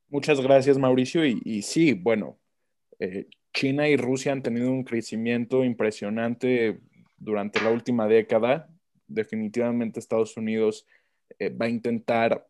[0.09, 1.25] Muchas gracias, Mauricio.
[1.25, 2.37] Y, sí, bueno,
[2.99, 6.81] eh, China y Rusia han tenido un crecimiento impresionante
[7.17, 8.69] durante la última década.
[9.07, 10.85] Definitivamente Estados Unidos
[11.37, 12.47] eh, va a intentar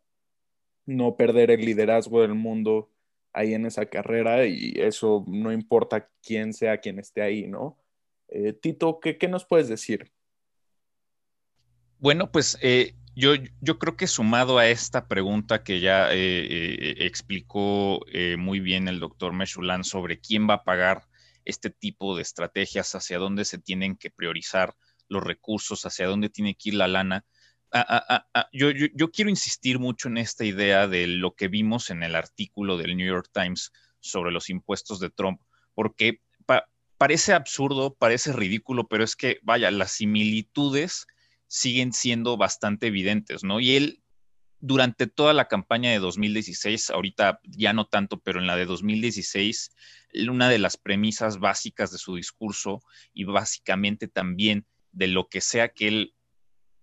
[0.85, 2.89] no perder el liderazgo del mundo
[3.33, 7.77] ahí en esa carrera y eso no importa quién sea quien esté ahí, ¿no?
[8.27, 10.11] Eh, Tito, ¿qué, nos puedes decir?
[11.97, 18.05] Bueno, pues eh, yo, yo, creo que sumado a esta pregunta que ya eh, explicó
[18.37, 21.03] muy bien el doctor Meshulan sobre quién va a pagar
[21.45, 24.75] este tipo de estrategias, hacia dónde se tienen que priorizar
[25.07, 27.25] los recursos, hacia dónde tiene que ir la lana,
[28.51, 32.97] yo, quiero insistir mucho en esta idea de lo que vimos en el artículo del
[32.97, 35.41] New York Times sobre los impuestos de Trump,
[35.73, 36.21] porque
[36.97, 41.08] parece absurdo, parece ridículo, pero es que, vaya, las similitudes
[41.47, 43.60] siguen siendo bastante evidentes, ¿no?
[43.60, 44.03] Y él,
[44.60, 49.71] durante toda la campaña de 2016, ahorita ya no tanto, pero en la de 2016,
[50.29, 52.82] una de las premisas básicas de su discurso
[53.13, 56.15] y básicamente también de lo que sea que él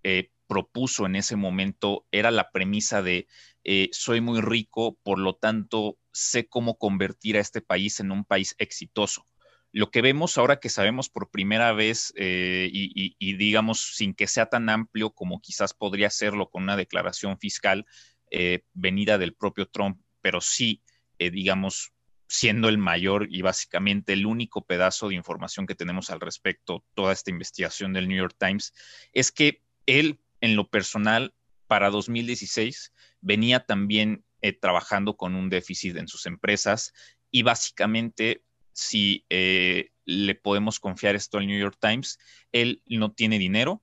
[0.02, 3.26] eh, propuso en ese momento era la premisa de
[3.64, 8.24] eh, soy muy rico, por lo tanto sé cómo convertir a este país en un
[8.24, 9.26] país exitoso.
[9.72, 14.46] Lo que vemos ahora que sabemos por primera vez eh, y, digamos sin que sea
[14.46, 17.84] tan amplio como quizás podría serlo con una declaración fiscal
[18.30, 20.82] eh, venida del propio Trump, pero sí,
[21.18, 21.92] digamos,
[22.28, 27.12] siendo el mayor y básicamente el único pedazo de información que tenemos al respecto, toda
[27.12, 28.72] esta investigación del New York Times,
[29.12, 31.34] es que él en lo personal,
[31.66, 36.92] para 2016 venía también eh, trabajando con un déficit en sus empresas
[37.30, 42.18] y básicamente, si eh, le podemos confiar esto al New York Times,
[42.52, 43.82] él no tiene dinero,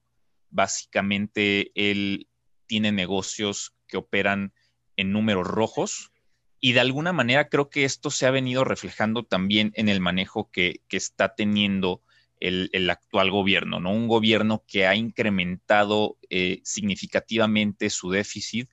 [0.49, 2.27] básicamente él
[2.67, 4.53] tiene negocios que operan
[4.95, 6.11] en números rojos
[6.59, 10.49] y de alguna manera creo que esto se ha venido reflejando también en el manejo
[10.51, 12.01] que, que está teniendo
[12.43, 13.91] el, actual gobierno, ¿no?
[13.91, 18.69] Un gobierno que ha incrementado eh, significativamente su déficit,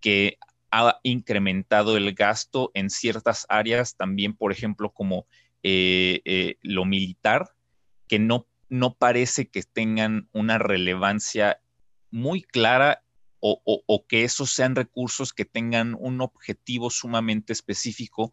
[0.00, 0.36] que
[0.70, 5.26] ha incrementado el gasto en ciertas áreas, también, por ejemplo, como
[5.62, 7.54] eh, eh, lo militar,
[8.08, 11.60] que no, no parece que tengan una relevancia
[12.10, 13.02] muy clara
[13.46, 18.32] o, que esos sean recursos que tengan un objetivo sumamente específico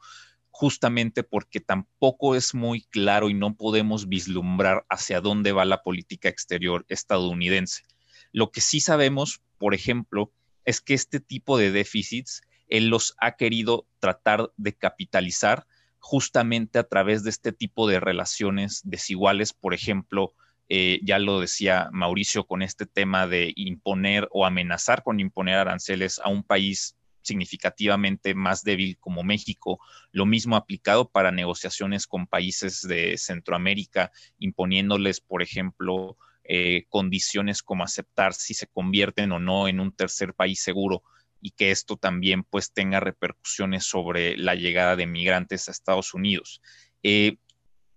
[0.52, 6.30] justamente porque tampoco es muy claro y no podemos vislumbrar hacia dónde va la política
[6.30, 7.84] exterior estadounidense.
[8.32, 10.32] Lo que sí sabemos, por ejemplo,
[10.66, 15.68] es que este tipo de déficits él los ha querido tratar de capitalizar
[16.00, 20.34] justamente a través de este tipo de relaciones desiguales, por ejemplo,
[20.70, 26.20] eh, ya lo decía Mauricio con este tema de imponer o amenazar con imponer aranceles
[26.24, 29.80] a un país significativamente más débil como México.
[30.12, 37.84] Lo mismo aplicado para negociaciones con países de Centroamérica, imponiéndoles, por ejemplo, eh, condiciones como
[37.84, 41.04] aceptar si se convierten o no en un tercer país seguro
[41.40, 46.62] y que esto también pues tenga repercusiones sobre la llegada de migrantes a Estados Unidos.
[47.04, 47.38] Eh,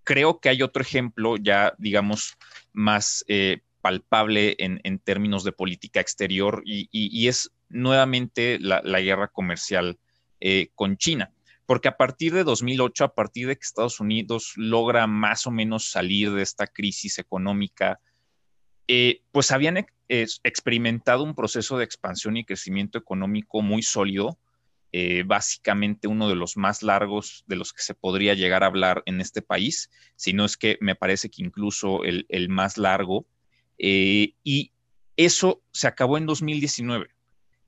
[0.05, 2.37] creo que hay otro ejemplo ya, digamos,
[2.73, 9.99] más eh, palpable en, términos de política exterior y es nuevamente la, guerra comercial
[10.41, 11.33] eh, con China.
[11.67, 15.91] Porque a partir de 2008, a partir de que Estados Unidos logra más o menos
[15.91, 18.01] salir de esta crisis económica,
[18.87, 24.39] eh, pues habían experimentado un proceso de expansión y crecimiento económico muy sólido,
[24.93, 29.03] eh, básicamente uno de los más largos de los que se podría llegar a hablar
[29.07, 33.27] en este país, si no es que me parece que incluso el, el más largo.
[33.79, 34.71] y
[35.17, 37.15] eso se acabó en 2019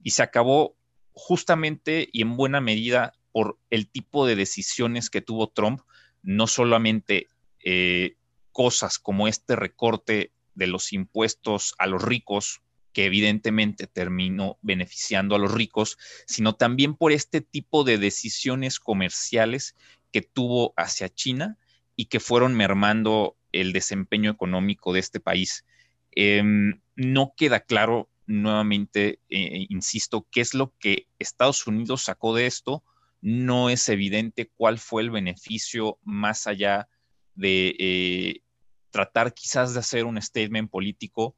[0.03, 0.77] y se acabó
[1.13, 5.81] justamente y en buena medida por el tipo de decisiones que tuvo Trump,
[6.23, 7.29] no solamente
[7.65, 8.17] eh,
[8.53, 15.39] cosas como este recorte de los impuestos a los ricos, que evidentemente terminó beneficiando a
[15.39, 19.77] los ricos, sino también por este tipo de decisiones comerciales
[20.13, 21.59] que tuvo hacia China
[21.95, 25.67] y que fueron mermando el desempeño económico de este país.
[26.13, 32.47] Em, no queda claro, nuevamente, eh, insisto, qué es lo que Estados Unidos sacó de
[32.47, 32.85] esto.
[33.21, 36.89] No es evidente cuál fue el beneficio más allá
[37.35, 38.43] de eh,
[38.91, 41.37] tratar quizás de hacer un statement político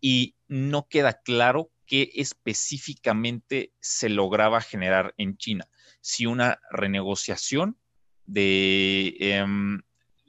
[0.00, 5.68] y no queda claro qué específicamente se lograba generar en China.
[6.00, 7.78] Si una renegociación
[8.26, 9.80] de em,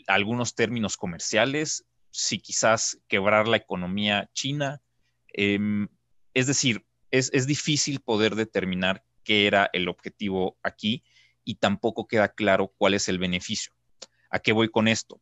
[0.07, 4.82] algunos términos comerciales, si quizás quebrar la economía china.
[5.28, 5.88] Em,
[6.34, 11.04] es decir, es, es difícil poder determinar qué era el objetivo aquí
[11.44, 13.74] y tampoco queda claro cuál es el beneficio.
[14.30, 15.20] ¿A qué voy con esto?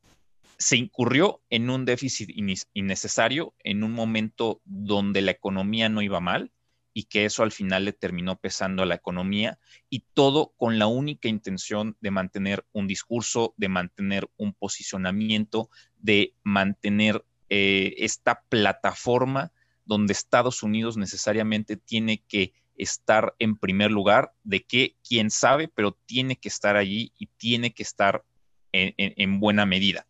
[0.57, 2.29] se incurrió en un déficit
[2.73, 6.51] innecesario en un momento donde la economía no iba mal
[6.93, 10.87] y que eso al final le terminó pesando a la economía y todo con la
[10.87, 19.51] única intención de mantener un discurso, de mantener un posicionamiento, de mantener eh, esta plataforma
[19.87, 25.97] donde Estados Unidos necesariamente tiene que estar en primer lugar, de que quién sabe, pero
[26.05, 28.23] tiene que estar allí y tiene que estar
[28.71, 30.05] en buena medida.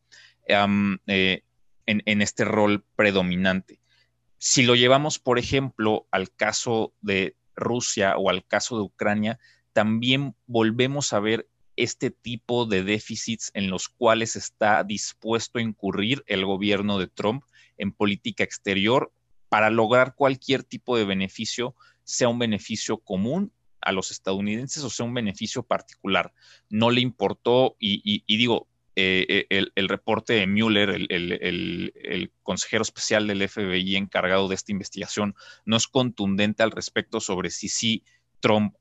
[1.07, 1.43] Eh,
[1.89, 3.79] en, este rol predominante.
[4.37, 9.39] Si lo llevamos, por ejemplo, al caso de Rusia o al caso de Ucrania,
[9.71, 11.47] también volvemos a ver
[11.77, 17.45] este tipo de déficits en los cuales está dispuesto a incurrir el gobierno de Trump
[17.77, 19.13] en política exterior
[19.49, 25.05] para lograr cualquier tipo de beneficio, sea un beneficio común a los estadounidenses o sea
[25.05, 26.33] un beneficio particular.
[26.69, 28.67] No le importó, y digo,
[28.99, 35.35] eh, eh, el, reporte de Mueller, el, consejero especial del FBI encargado de esta investigación,
[35.65, 38.03] no es contundente al respecto sobre si sí
[38.39, 38.73] Trump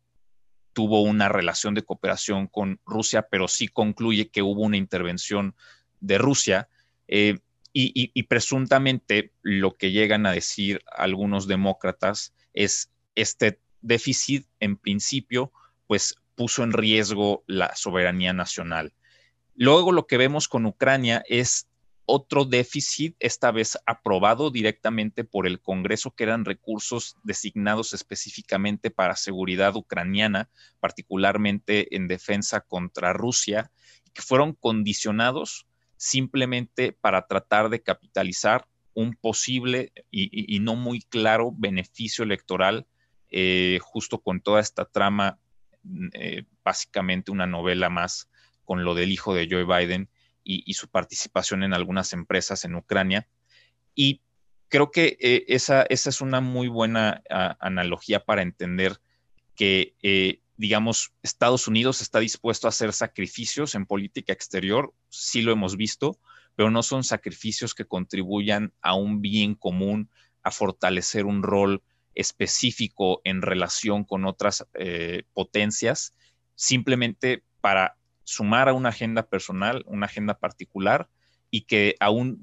[0.72, 5.54] tuvo una relación de cooperación con Rusia, pero sí concluye que hubo una intervención
[6.00, 6.70] de Rusia.
[7.08, 7.40] Eh,
[7.78, 15.52] y, presuntamente lo que llegan a decir algunos demócratas es este déficit en principio,
[15.86, 18.94] pues puso en riesgo la soberanía nacional.
[19.54, 21.68] Luego lo que vemos con Ucrania es
[22.06, 29.16] otro déficit, esta vez aprobado directamente por el Congreso, que eran recursos designados específicamente para
[29.16, 30.48] seguridad ucraniana,
[30.80, 33.70] particularmente en defensa contra Rusia,
[34.14, 35.66] que fueron condicionados
[35.96, 42.86] simplemente para tratar de capitalizar un posible y, no muy claro beneficio electoral,
[43.28, 45.38] eh, justo con toda esta trama,
[46.14, 48.30] eh, básicamente una novela más
[48.64, 50.08] con lo del hijo de Joe Biden
[50.42, 53.28] y, su participación en algunas empresas en Ucrania.
[53.94, 54.22] Y
[54.68, 58.98] creo que eh, esa, esa, es una muy buena analogía para entender
[59.56, 59.94] que,
[60.56, 66.18] digamos, Estados Unidos está dispuesto a hacer sacrificios en política exterior, sí lo hemos visto,
[66.54, 70.10] pero no son sacrificios que contribuyan a un bien común,
[70.42, 71.82] a fortalecer un rol
[72.14, 76.14] específico en relación con otras eh, potencias,
[76.54, 81.08] simplemente para sumar a una agenda personal, una agenda particular
[81.50, 82.42] y que aún,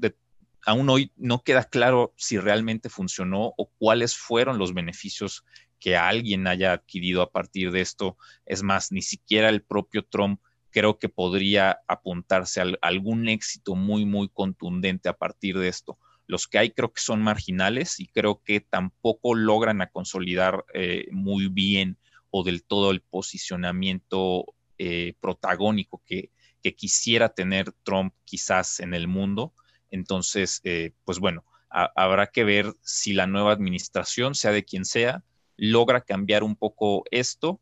[0.66, 5.44] aún hoy no queda claro si realmente funcionó o cuáles fueron los beneficios
[5.84, 8.18] que alguien haya adquirido a partir de esto.
[8.46, 10.40] Es más, ni siquiera el propio Trump
[10.72, 16.00] creo que podría apuntarse a algún éxito muy, muy contundente a partir de esto.
[16.26, 21.08] Los que hay creo que son marginales y creo que tampoco logran a consolidar eh,
[21.12, 21.98] muy bien
[22.30, 24.46] o del todo el posicionamiento
[24.78, 26.32] eh, protagónico que,
[26.78, 29.54] quisiera tener Trump quizás en el mundo.
[29.92, 35.26] Entonces, eh, pues bueno, habrá que ver si la nueva administración, sea de quien sea,
[35.58, 37.60] logra cambiar un poco esto.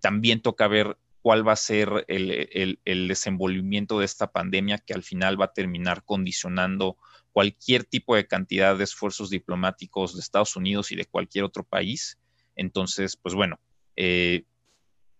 [0.00, 5.02] También toca ver cuál va a ser el, el, desenvolvimiento de esta pandemia que al
[5.02, 6.96] final va a terminar condicionando
[7.30, 12.18] cualquier tipo de cantidad de esfuerzos diplomáticos de Estados Unidos y de cualquier otro país.
[12.56, 13.60] Entonces, pues bueno,
[13.96, 14.44] eh,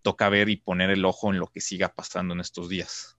[0.01, 3.17] toca ver y poner el ojo en lo que siga pasando en estos días.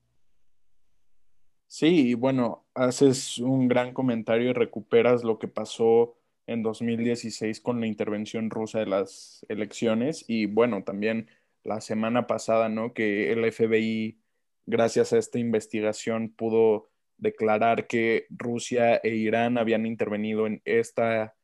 [1.66, 6.16] Sí, bueno, haces un gran comentario y recuperas lo que pasó
[6.46, 11.28] en 2016 con la intervención rusa de las elecciones y bueno, también
[11.62, 12.92] la semana pasada, ¿no?
[12.92, 14.20] Que el FBI,
[14.66, 21.34] gracias a esta investigación, pudo declarar que Rusia e Irán habían intervenido en esta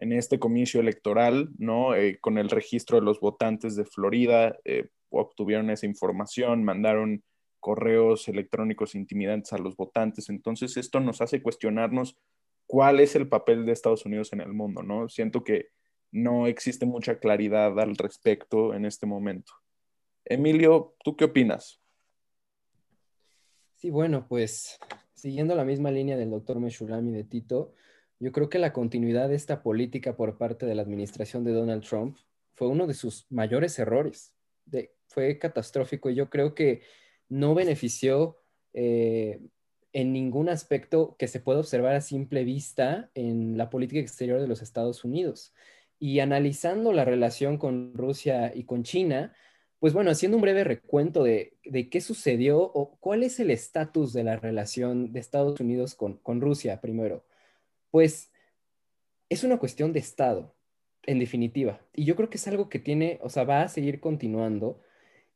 [0.00, 1.94] en este comicio electoral, ¿no?
[1.94, 7.22] Eh, con el registro de los votantes de Florida, eh, obtuvieron esa información, mandaron
[7.60, 10.30] correos electrónicos intimidantes a los votantes.
[10.30, 12.16] Entonces, esto nos hace cuestionarnos
[12.70, 15.08] cuál es el papel de Estados Unidos en el mundo, ¿no?
[15.08, 15.70] Siento que
[16.12, 19.52] no existe mucha claridad al respecto en este momento.
[20.24, 21.82] Emilio, ¿tú qué opinas?
[23.74, 24.78] Sí, bueno, pues
[25.14, 27.74] siguiendo la misma línea del doctor Meshulami de Tito,
[28.20, 31.82] yo creo que la continuidad de esta política por parte de la administración de Donald
[31.82, 32.18] Trump
[32.54, 34.32] fue uno de sus mayores errores.
[35.08, 36.82] fue catastrófico y yo creo que
[37.28, 38.38] no benefició
[38.74, 39.40] eh,
[39.92, 44.48] en ningún aspecto que se pueda observar a simple vista en la política exterior de
[44.48, 45.54] los Estados Unidos.
[45.98, 49.34] Y analizando la relación con Rusia y con China,
[49.80, 51.58] pues bueno, haciendo un breve recuento de,
[51.90, 56.40] qué sucedió o cuál es el estatus de la relación de Estados Unidos con, con
[56.40, 57.24] Rusia primero,
[57.90, 58.30] pues
[59.30, 60.54] es una cuestión de Estado,
[61.04, 61.80] en definitiva.
[61.94, 64.80] Y yo creo que es algo que tiene, o sea, va a seguir continuando.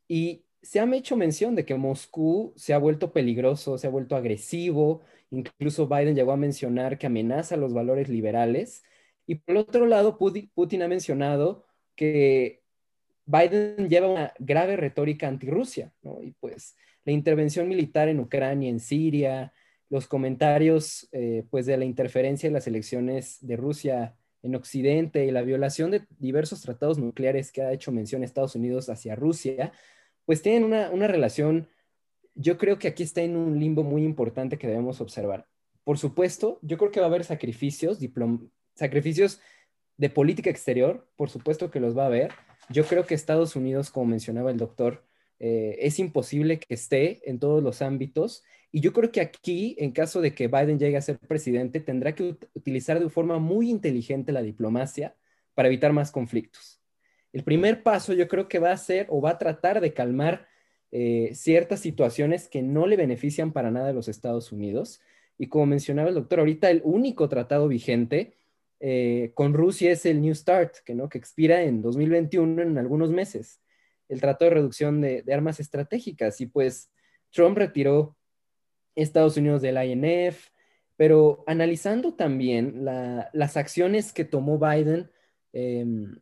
[0.09, 4.17] Y se ha hecho mención de que Moscú se ha vuelto peligroso, se ha vuelto
[4.17, 5.03] agresivo.
[5.31, 8.83] Incluso Biden llegó a mencionar que amenaza los valores liberales.
[9.27, 12.63] Y por el otro lado, Putin ha mencionado que
[13.27, 16.23] Biden lleva una grave retórica anti-Rusia, ¿no?
[16.23, 19.53] Y pues la intervención militar en Ucrania, en Siria,
[19.91, 25.31] los comentarios eh, pues de la interferencia en las elecciones de Rusia en Occidente y
[25.31, 29.73] la violación de diversos tratados nucleares que ha hecho mención Estados Unidos hacia Rusia,
[30.25, 31.69] pues tienen una, una relación,
[32.35, 35.47] yo creo que aquí está en un limbo muy importante que debemos observar.
[35.85, 37.99] Por supuesto, yo creo que va a haber sacrificios,
[38.75, 39.41] sacrificios
[39.97, 42.33] de política exterior, por supuesto que los va a haber,
[42.71, 45.05] yo creo que Estados Unidos, como mencionaba el doctor,
[45.39, 48.43] eh, es imposible que esté en todos los ámbitos.
[48.73, 52.15] Y yo creo que aquí, en caso de que Biden llegue a ser presidente, tendrá
[52.15, 55.15] que utilizar de forma muy inteligente la diplomacia
[55.55, 56.81] para evitar más conflictos.
[57.35, 60.47] El primer paso yo creo que va a ser o va a tratar de calmar
[60.93, 65.01] eh, ciertas situaciones que no le benefician para nada a los Estados Unidos.
[65.37, 68.35] Y como mencionaba el doctor, ahorita el único tratado vigente
[68.79, 71.09] eh, con Rusia es el New START, que, ¿no?
[71.09, 73.61] que expira en 2021 en algunos meses,
[74.09, 76.41] el Trato de Reducción de, Armas Estratégicas.
[76.41, 76.89] Y pues
[77.33, 78.17] Trump retiró
[78.95, 80.51] Estados Unidos del INF,
[80.95, 85.11] pero analizando también las acciones que tomó Biden
[85.53, 86.21] em,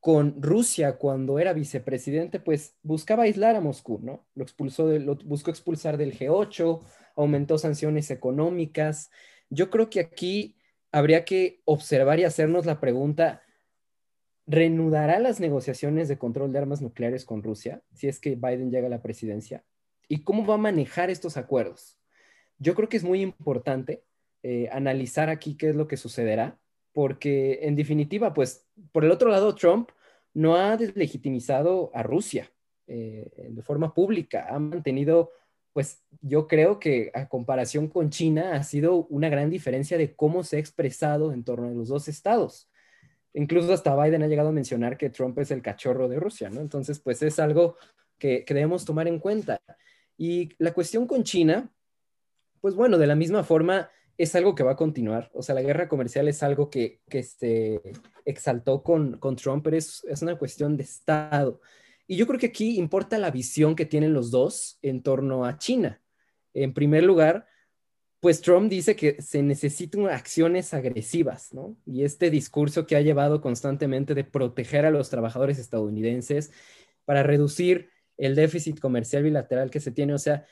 [0.00, 4.26] con Rusia cuando era vicepresidente, pues buscaba aislar a Moscú, ¿no?
[4.34, 6.80] Lo, expulsó lo buscó expulsar del G8,
[7.16, 9.10] aumentó sanciones económicas.
[9.50, 10.56] Yo creo que aquí
[10.92, 13.42] habría que observar y hacernos la pregunta,
[14.46, 18.86] ¿reanudará las negociaciones de control de armas nucleares con Rusia si es que Biden llega
[18.86, 19.64] a la presidencia?
[20.06, 21.98] ¿Y cómo va a manejar estos acuerdos?
[22.58, 24.04] Yo creo que es muy importante
[24.42, 26.58] eh, analizar aquí qué es lo que sucederá,
[26.98, 29.90] porque en definitiva, pues por el otro lado, Trump
[30.34, 32.50] no ha deslegitimizado a Rusia
[32.88, 35.30] eh, de forma pública, ha mantenido
[35.72, 40.42] pues yo creo que a comparación con China ha sido una gran diferencia de cómo
[40.42, 42.68] se ha expresado en torno a los dos estados.
[43.32, 46.60] Incluso hasta Biden ha llegado a mencionar que Trump es el cachorro de Rusia, ¿no?
[46.60, 47.76] Entonces, pues es algo
[48.18, 49.60] que, debemos tomar en cuenta.
[50.16, 51.70] Y la cuestión con China,
[52.60, 53.88] pues bueno, de la misma forma
[54.18, 55.30] es algo que va a continuar.
[55.32, 57.80] O sea, la guerra comercial es algo que, se
[58.24, 61.60] exaltó con, con Trump, pero es, es una cuestión de Estado.
[62.08, 65.56] Y yo creo que aquí importa la visión que tienen los dos en torno a
[65.56, 66.02] China.
[66.52, 67.46] En primer lugar,
[68.20, 71.76] pues Trump dice que se necesitan acciones agresivas, ¿no?
[71.86, 76.50] Y este discurso que ha llevado constantemente de proteger a los trabajadores estadounidenses
[77.04, 80.14] para reducir el déficit comercial bilateral que se tiene.
[80.14, 80.44] O sea,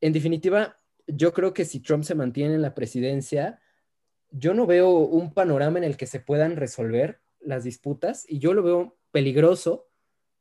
[0.00, 0.76] en definitiva,
[1.06, 3.60] yo creo que si Trump se mantiene en la presidencia,
[4.30, 8.54] yo no veo un panorama en el que se puedan resolver las disputas y yo
[8.54, 9.88] lo veo peligroso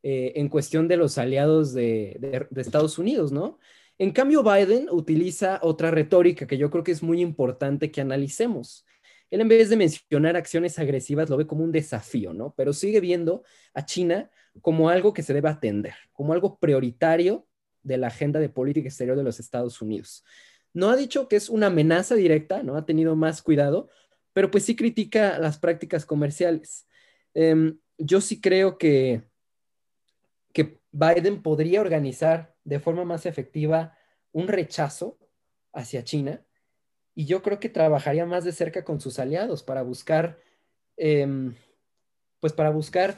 [0.04, 3.60] eh, en cuestión de los aliados de, Estados Unidos, ¿no?
[3.98, 8.86] En cambio, Biden utiliza otra retórica que yo creo que es muy importante que analicemos.
[9.32, 12.54] Él en vez de mencionar acciones agresivas lo ve como un desafío, ¿no?
[12.58, 13.44] Pero sigue viendo
[13.74, 14.30] a China
[14.62, 17.48] como algo que se debe atender, como algo prioritario
[17.82, 20.24] de la agenda de política exterior de los Estados Unidos.
[20.76, 22.76] No ha dicho que es una amenaza directa, ¿no?
[22.78, 23.90] Ha tenido más cuidado,
[24.34, 26.86] pero pues sí critica las prácticas comerciales.
[27.34, 29.24] Em, yo sí creo que
[30.56, 33.98] que Biden podría organizar de forma más efectiva
[34.32, 35.20] un rechazo
[35.74, 36.46] hacia China
[37.14, 40.40] y yo creo que trabajaría más de cerca con sus aliados para buscar,
[40.96, 41.54] em,
[42.40, 43.18] pues para buscar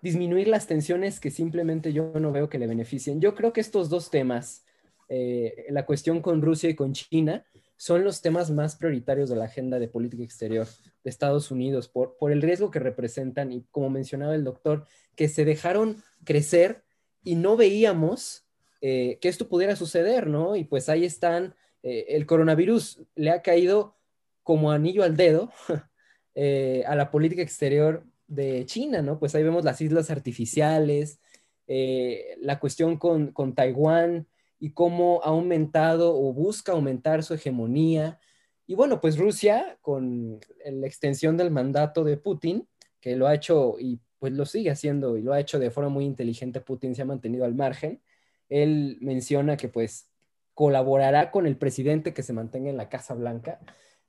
[0.00, 3.20] disminuir las tensiones que simplemente yo no veo que le beneficien.
[3.20, 4.64] Yo creo que estos dos temas,
[5.10, 7.44] eh, la cuestión con Rusia y con China,
[7.76, 10.66] son los temas más prioritarios de la agenda de política exterior
[11.02, 14.86] de Estados Unidos por, por el riesgo que representan y como mencionaba el doctor,
[15.16, 16.84] que se dejaron crecer
[17.24, 18.44] y no veíamos
[18.80, 20.56] eh, que esto pudiera suceder, ¿no?
[20.56, 23.96] Y pues ahí están, eh, el coronavirus le ha caído
[24.42, 25.50] como anillo al dedo
[26.34, 29.18] eh, a la política exterior de China, ¿no?
[29.18, 31.20] Pues ahí vemos las islas artificiales,
[31.66, 34.26] eh, la cuestión con, con Taiwán
[34.60, 38.20] y cómo ha aumentado o busca aumentar su hegemonía.
[38.66, 42.68] Y bueno, pues Rusia, con la extensión del mandato de Putin,
[43.00, 45.88] que lo ha hecho y pues lo sigue haciendo y lo ha hecho de forma
[45.88, 48.02] muy inteligente, Putin se ha mantenido al margen.
[48.50, 50.10] Él menciona que pues
[50.52, 53.60] colaborará con el presidente que se mantenga en la Casa Blanca.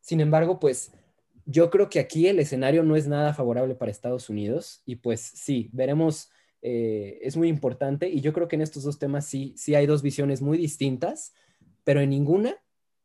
[0.02, 0.92] Sin embargo, pues
[1.46, 5.22] yo creo que aquí el escenario no es nada favorable para Estados Unidos y pues
[5.22, 6.30] sí, veremos,
[6.62, 9.86] eh, es muy importante y yo creo que en estos dos temas sí, sí hay
[9.86, 11.34] dos visiones muy distintas,
[11.84, 12.56] pero en ninguna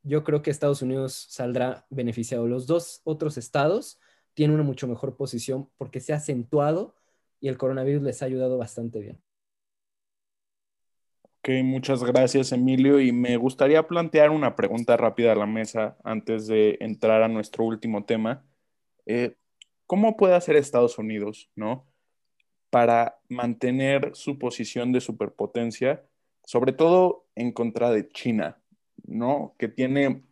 [0.03, 2.47] yo creo que Estados Unidos saldrá beneficiado.
[2.47, 3.99] Los dos otros estados
[4.35, 6.95] tienen una mucho mejor posición porque se ha acentuado
[7.41, 9.21] y el coronavirus les ha ayudado bastante bien.
[11.39, 16.47] Ok, muchas gracias Emilio y me gustaría plantear una pregunta rápida a la mesa antes
[16.47, 18.45] de entrar a nuestro último tema.
[19.07, 19.37] Eh,
[19.87, 21.87] ¿Cómo puede hacer Estados Unidos, no?
[22.71, 26.05] Para mantener su posición de superpotencia,
[26.45, 28.59] sobre todo en contra de China,
[29.07, 29.55] ¿no?
[29.59, 30.23] Que tiene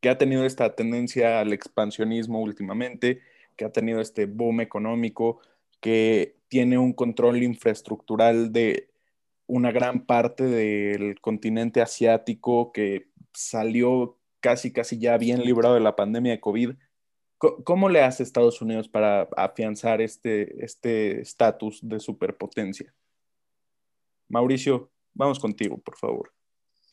[0.00, 3.20] que ha tenido esta tendencia al expansionismo últimamente,
[3.56, 5.40] que ha tenido este boom económico,
[5.80, 8.90] que tiene un control infraestructural de
[9.46, 15.96] una gran parte del continente asiático, que salió casi, casi ya bien librado de la
[15.96, 16.70] pandemia de COVID.
[17.38, 22.92] ¿Cómo le hace Estados Unidos para afianzar este, este estatus de superpotencia?
[24.28, 26.32] Mauricio, vamos contigo, por favor.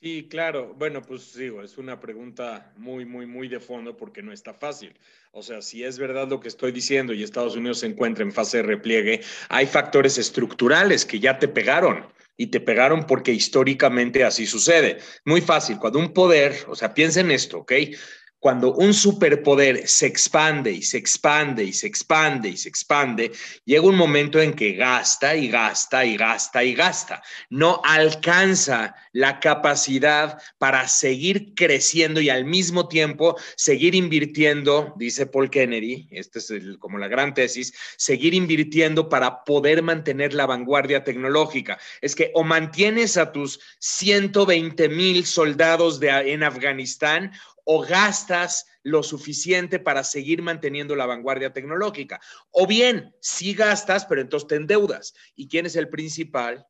[0.06, 0.76] Sí, claro.
[0.78, 4.94] Bueno, pues digo, es una pregunta muy, muy, muy de fondo porque no está fácil.
[5.32, 8.32] O sea, si es verdad lo que estoy diciendo y Estados Unidos se encuentra en
[8.32, 12.06] fase de repliegue, hay factores estructurales que ya te pegaron
[12.38, 15.00] y te pegaron porque históricamente así sucede.
[15.24, 17.72] Muy fácil, cuando un poder, o sea, piensa en esto, ¿ok?
[18.40, 23.32] Cuando un superpoder se expande y se expande y se expande y se expande,
[23.66, 27.24] llega un momento en que gasta y gasta y gasta y gasta.
[27.50, 35.50] No alcanza la capacidad para seguir creciendo y al mismo tiempo seguir invirtiendo, dice Paul
[35.50, 41.80] Kennedy, esta es como la gran tesis, seguir invirtiendo para poder mantener la vanguardia tecnológica.
[42.02, 47.32] Es que o mantienes a tus 120 mil soldados en Afganistán
[47.66, 52.22] o gastas lo suficiente para seguir manteniendo la vanguardia tecnológica.
[52.52, 55.14] O bien, sí gastas, pero entonces te endeudas.
[55.36, 56.66] ¿Y quién es el principal?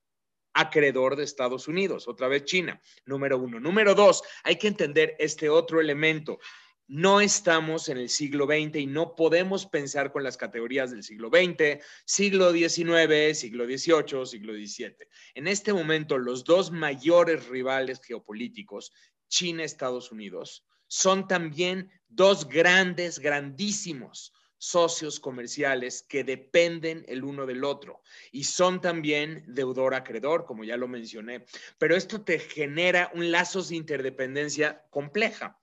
[0.58, 3.60] acreedor de Estados Unidos, otra vez China, número uno.
[3.60, 6.40] Número dos, hay que entender este otro elemento.
[6.88, 11.30] No estamos en el siglo XX y no podemos pensar con las categorías del siglo
[11.30, 14.96] XX, siglo XIX, siglo XVIII, siglo XVII.
[15.34, 18.94] En este momento, los dos mayores rivales geopolíticos,
[19.28, 27.46] China y Estados Unidos, son también dos grandes, grandísimos socios comerciales que dependen el uno
[27.46, 31.46] del otro y son también deudor-acreedor, como ya lo mencioné.
[31.78, 35.60] Pero esto te genera un lazo de interdependencia compleja.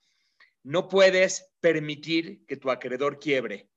[0.62, 3.68] No puedes permitir que tu acreedor quiebre,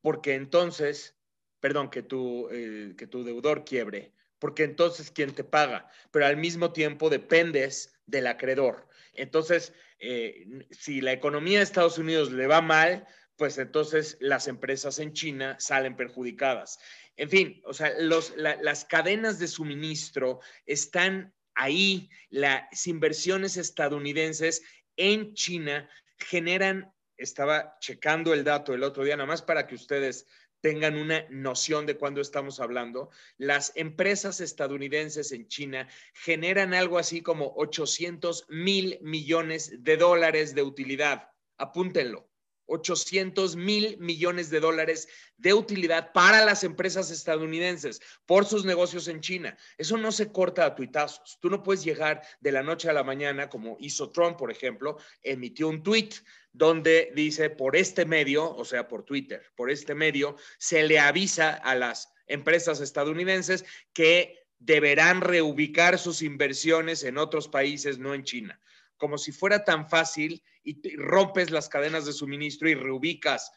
[0.00, 1.16] porque entonces,
[1.60, 6.36] perdón, que tu, eh, que tu deudor quiebre, porque entonces quién te paga, pero al
[6.36, 8.88] mismo tiempo dependes del acreedor.
[9.12, 14.98] Entonces, eh, si la economía de Estados Unidos le va mal, pues entonces las empresas
[14.98, 16.78] en China salen perjudicadas.
[17.16, 24.62] En fin, o sea, las cadenas de suministro están ahí, las inversiones estadounidenses
[24.96, 25.88] en China
[26.18, 30.26] generan, estaba checando el dato el otro día, nada más para que ustedes
[30.60, 37.22] tengan una noción de cuándo estamos hablando, las empresas estadounidenses en China generan algo así
[37.22, 41.30] como 800 mil millones de dólares de utilidad.
[41.56, 42.28] Apúntenlo.
[42.66, 49.20] 800 mil millones de dólares de utilidad para las empresas estadounidenses por sus negocios en
[49.20, 49.56] China.
[49.78, 51.38] Eso no se corta a tuitazos.
[51.40, 54.98] Tú no puedes llegar de la noche a la mañana, como hizo Trump, por ejemplo,
[55.22, 56.10] emitió un tweet
[56.52, 61.50] donde dice por este medio, o sea, por Twitter, por este medio, se le avisa
[61.50, 68.58] a las empresas estadounidenses que deberán reubicar sus inversiones en otros países, no en China
[68.96, 73.52] como si fuera tan fácil y rompes las cadenas de suministro y reubicas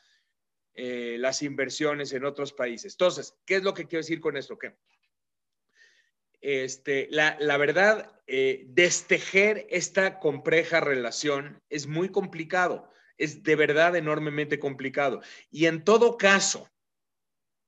[0.81, 2.93] eh, las inversiones en otros países.
[2.93, 4.57] Entonces, ¿qué es lo que quiero decir con esto?
[6.41, 14.57] Este, la, verdad, eh, destejer esta compleja relación es muy complicado, es de verdad enormemente
[14.57, 15.21] complicado.
[15.51, 16.69] Y en todo caso,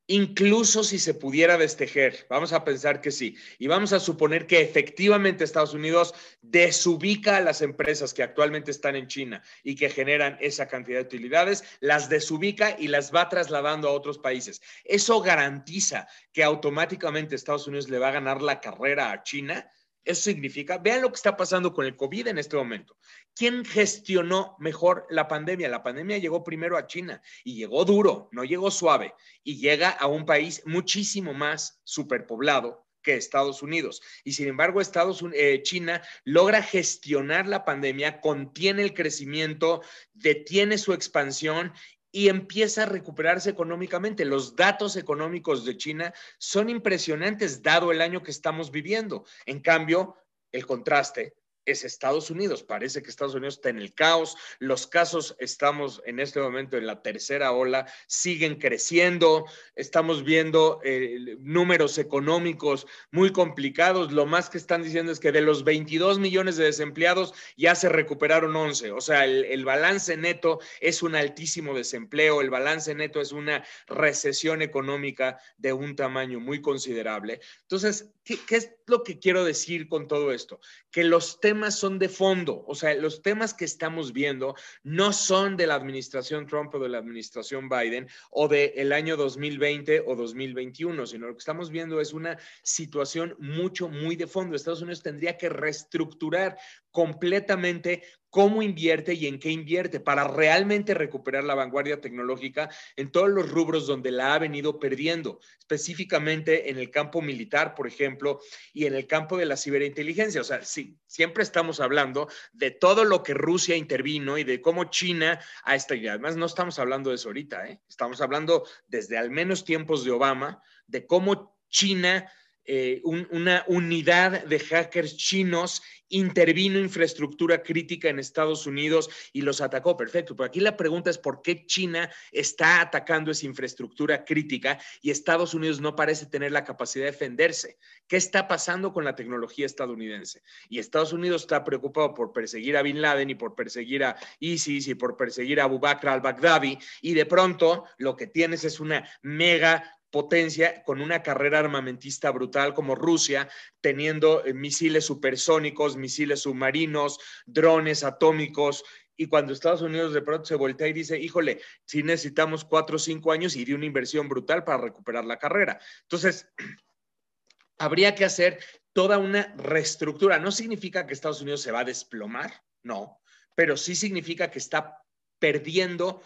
[0.08, 4.62] incluso si se pudiera destejer, vamos a pensar que sí, y vamos a suponer que
[4.62, 10.38] efectivamente Estados Unidos desubica a las empresas que actualmente están en China y que generan
[10.42, 14.62] esa cantidad de utilidades, las desubica y las va trasladando a otros países.
[14.84, 19.72] Eso garantiza que automáticamente Estados Unidos le va a ganar la carrera a China.
[20.04, 22.98] Eso significa, vean lo que está pasando con el COVID en este momento.
[23.36, 25.70] ¿Quién gestionó mejor la pandemia?
[25.70, 30.08] La pandemia llegó primero a China y llegó duro, no llegó suave, y llega a
[30.08, 34.02] un país muchísimo más superpoblado que Estados Unidos.
[34.24, 39.82] Y sin embargo, Estados eh, China logra gestionar la pandemia, contiene el crecimiento,
[40.14, 41.74] detiene su expansión
[42.12, 44.26] y empieza a recuperarse económicamente.
[44.26, 49.26] Los datos económicos de China son impresionantes dado el año que estamos viviendo.
[49.46, 50.18] En cambio,
[50.52, 51.36] el contraste
[51.66, 52.64] es Estados Unidos.
[52.64, 54.36] Parece que Estados Unidos está en el caos.
[54.60, 59.46] Los casos estamos en este momento en la tercera ola, siguen creciendo.
[59.76, 64.12] Estamos viendo eh, números económicos muy complicados.
[64.12, 67.90] Lo más que están diciendo es que de los 22 millones de desempleados ya se
[67.90, 68.92] recuperaron 11.
[68.92, 72.42] O sea, el, balance neto es un altísimo desempleo.
[72.42, 77.40] El balance neto es una recesión económica de un tamaño muy considerable.
[77.62, 80.60] Entonces, ¿qué, qué es lo que quiero decir con todo esto?
[80.92, 85.58] Que los temas son de fondo, o sea, los temas que estamos viendo no son
[85.58, 90.16] de la administración Trump o de la administración Biden o del el año 2020 o
[90.16, 94.56] 2021, sino lo que estamos viendo es una situación mucho, muy de fondo.
[94.56, 96.58] Estados Unidos tendría que reestructurar
[96.92, 103.30] completamente cómo invierte y en qué invierte para realmente recuperar la vanguardia tecnológica en todos
[103.30, 108.40] los rubros donde la ha venido perdiendo, específicamente en el campo militar, por ejemplo,
[108.74, 110.42] y en el campo de la ciberinteligencia.
[110.42, 114.86] O sea, sí, siempre estamos hablando de todo lo que Rusia intervino y de cómo
[114.86, 116.00] China ha estado.
[116.00, 117.82] Y además no estamos hablando de eso ahorita, ¿eh?
[117.90, 122.32] estamos hablando desde al menos tiempos de Obama, de cómo China
[122.66, 125.82] eh, una unidad de hackers chinos
[126.12, 129.98] intervino infraestructura crítica en Estados Unidos y los atacó.
[129.98, 135.10] Perfecto, pero aquí la pregunta es por qué China está atacando esa infraestructura crítica y
[135.10, 137.78] Estados Unidos no parece tener la capacidad de defenderse.
[138.08, 140.44] ¿Qué está pasando con la tecnología estadounidense?
[140.70, 144.88] Y Estados Unidos está preocupado por perseguir a Bin Laden y por perseguir a ISIS
[144.88, 149.10] y por perseguir a Abu Bakr al-Baghdadi y de pronto lo que tienes es una
[149.22, 153.50] mega potencia con una carrera armamentista brutal como Rusia,
[153.80, 158.84] teniendo eh, misiles supersónicos, misiles submarinos, drones atómicos.
[159.16, 163.00] Y cuando Estados Unidos de pronto se voltea y dice, híjole, si necesitamos cuatro o
[163.00, 165.80] cinco años de una inversión brutal para recuperar la carrera.
[166.04, 166.48] Entonces,
[167.78, 168.60] habría que hacer
[168.94, 170.40] toda una reestructura.
[170.40, 173.22] No significa que Estados Unidos se va a desplomar, no,
[173.56, 175.02] pero sí significa que está
[175.40, 176.22] perdiendo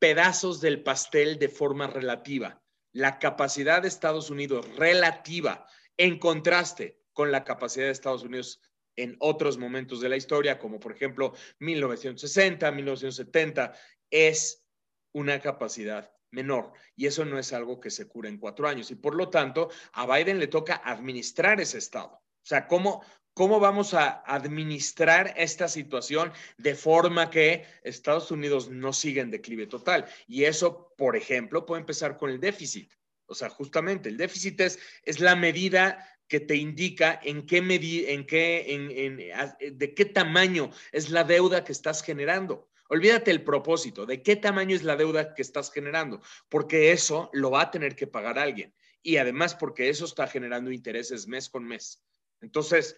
[0.00, 2.62] pedazos del pastel de forma relativa
[2.98, 8.60] la capacidad de Estados Unidos relativa en contraste con la capacidad de Estados Unidos
[8.96, 13.72] en otros momentos de la historia, como por ejemplo 1960, 1970,
[14.10, 14.66] es
[15.12, 16.72] una capacidad menor.
[16.96, 18.90] Y eso no es algo que se cura en cuatro años.
[18.90, 22.08] Y por lo tanto, a Biden le toca administrar ese Estado.
[22.08, 23.04] O sea, ¿cómo,
[23.38, 29.68] ¿Cómo vamos a administrar esta situación de forma que Estados Unidos no siga en declive
[29.68, 30.06] total?
[30.26, 32.92] Y eso, por ejemplo, puede empezar con el déficit.
[33.26, 38.10] O sea, justamente el déficit es, es la medida que te indica en qué medida,
[38.10, 42.68] en qué, en, de qué tamaño es la deuda que estás generando.
[42.88, 47.52] Olvídate el propósito, de qué tamaño es la deuda que estás generando, porque eso lo
[47.52, 48.74] va a tener que pagar alguien.
[49.00, 52.02] Y además porque eso está generando intereses mes con mes.
[52.40, 52.96] Entonces,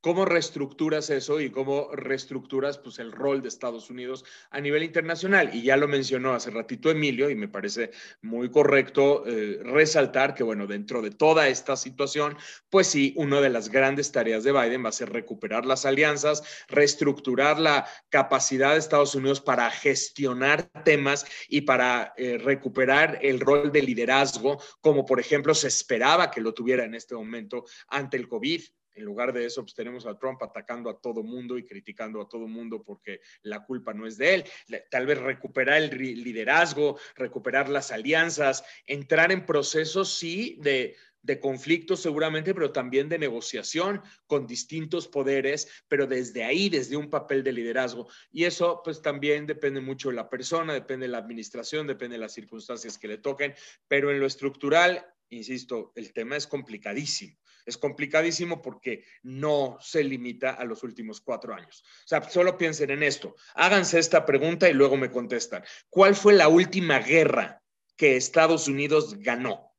[0.00, 5.52] ¿Cómo reestructuras eso y cómo reestructuras pues, el rol de Estados Unidos a nivel internacional?
[5.52, 7.90] Y ya lo mencionó hace ratito Emilio y me parece
[8.22, 12.36] muy correcto eh, resaltar que, bueno, dentro de toda esta situación,
[12.70, 16.44] pues sí, una de las grandes tareas de Biden va a ser recuperar las alianzas,
[16.68, 23.72] reestructurar la capacidad de Estados Unidos para gestionar temas y para eh, recuperar el rol
[23.72, 28.28] de liderazgo, como por ejemplo se esperaba que lo tuviera en este momento ante el
[28.28, 28.62] COVID.
[28.98, 32.28] En lugar de eso, pues tenemos a Trump atacando a todo mundo y criticando a
[32.28, 34.44] todo mundo porque la culpa no es de él.
[34.90, 41.96] Tal vez recuperar el liderazgo, recuperar las alianzas, entrar en procesos, sí, de, de conflicto
[41.96, 47.52] seguramente, pero también de negociación con distintos poderes, pero desde ahí, desde un papel de
[47.52, 48.08] liderazgo.
[48.32, 52.22] Y eso pues también depende mucho de la persona, depende de la administración, depende de
[52.22, 53.54] las circunstancias que le toquen,
[53.86, 57.38] pero en lo estructural, insisto, el tema es complicadísimo
[57.68, 61.84] es complicadísimo porque no se limita a los últimos cuatro años.
[62.04, 63.36] O sea, solo piensen en esto.
[63.54, 65.62] Háganse esta pregunta y luego me contestan.
[65.90, 67.62] ¿Cuál fue la última guerra
[67.94, 69.74] que Estados Unidos ganó?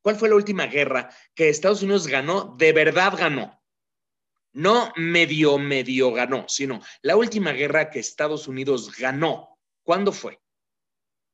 [0.00, 2.54] ¿Cuál fue la última guerra que Estados Unidos ganó?
[2.56, 3.60] De verdad ganó.
[4.52, 9.58] No medio, medio ganó, sino la última guerra que Estados Unidos ganó.
[9.82, 10.40] ¿Cuándo fue?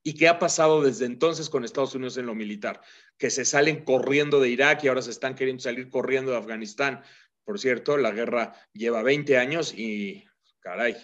[0.07, 2.83] ¿Y qué ha pasado desde entonces con Estados Unidos en lo militar?
[3.17, 7.03] Que se salen corriendo de Irak y ahora se están queriendo salir corriendo de Afganistán.
[7.43, 10.23] Por cierto, la guerra lleva 20 años y,
[10.61, 10.95] caray,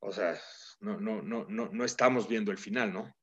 [0.00, 0.36] o sea,
[0.80, 3.14] no, no, no, no, no estamos viendo el final, ¿no?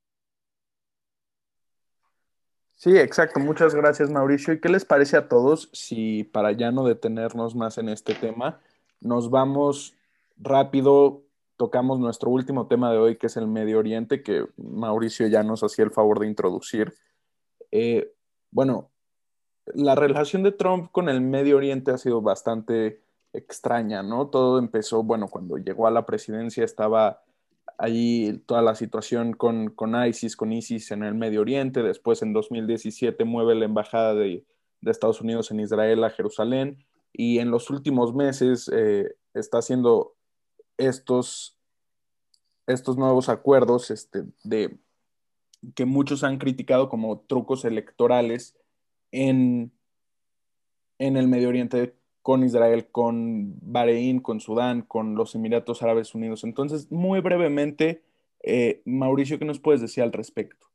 [2.76, 3.38] Sí, exacto.
[3.38, 4.54] Muchas gracias, Mauricio.
[4.54, 8.60] ¿Y qué les parece a todos si, para ya no detenernos más en este tema,
[9.00, 9.94] nos vamos
[10.38, 11.25] rápido,
[11.56, 15.62] tocamos nuestro último tema de hoy, que es el Medio Oriente, que Mauricio ya nos
[15.62, 16.94] hacía el favor de introducir.
[17.70, 18.12] Eh,
[18.50, 18.90] bueno,
[19.66, 23.00] la relación de Trump con el Medio Oriente ha sido bastante
[23.32, 24.28] extraña, ¿no?
[24.28, 27.22] Todo empezó, bueno, cuando llegó a la presidencia estaba
[27.78, 29.74] allí toda la situación con,
[30.06, 34.44] ISIS, con ISIS en el Medio Oriente, después en 2017 mueve la embajada de,
[34.82, 40.15] Estados Unidos en Israel a Jerusalén y en los últimos meses eh, está haciendo
[40.78, 41.56] estos,
[42.66, 44.78] estos nuevos acuerdos este, de,
[45.74, 48.56] que muchos han criticado como trucos electorales
[49.12, 49.72] en,
[50.98, 56.42] en el Medio Oriente con Israel, con Bahrein, con Sudán, con los Emiratos Árabes Unidos.
[56.44, 58.02] Entonces, muy brevemente,
[58.42, 60.66] eh, Mauricio, ¿qué nos puedes decir al respecto?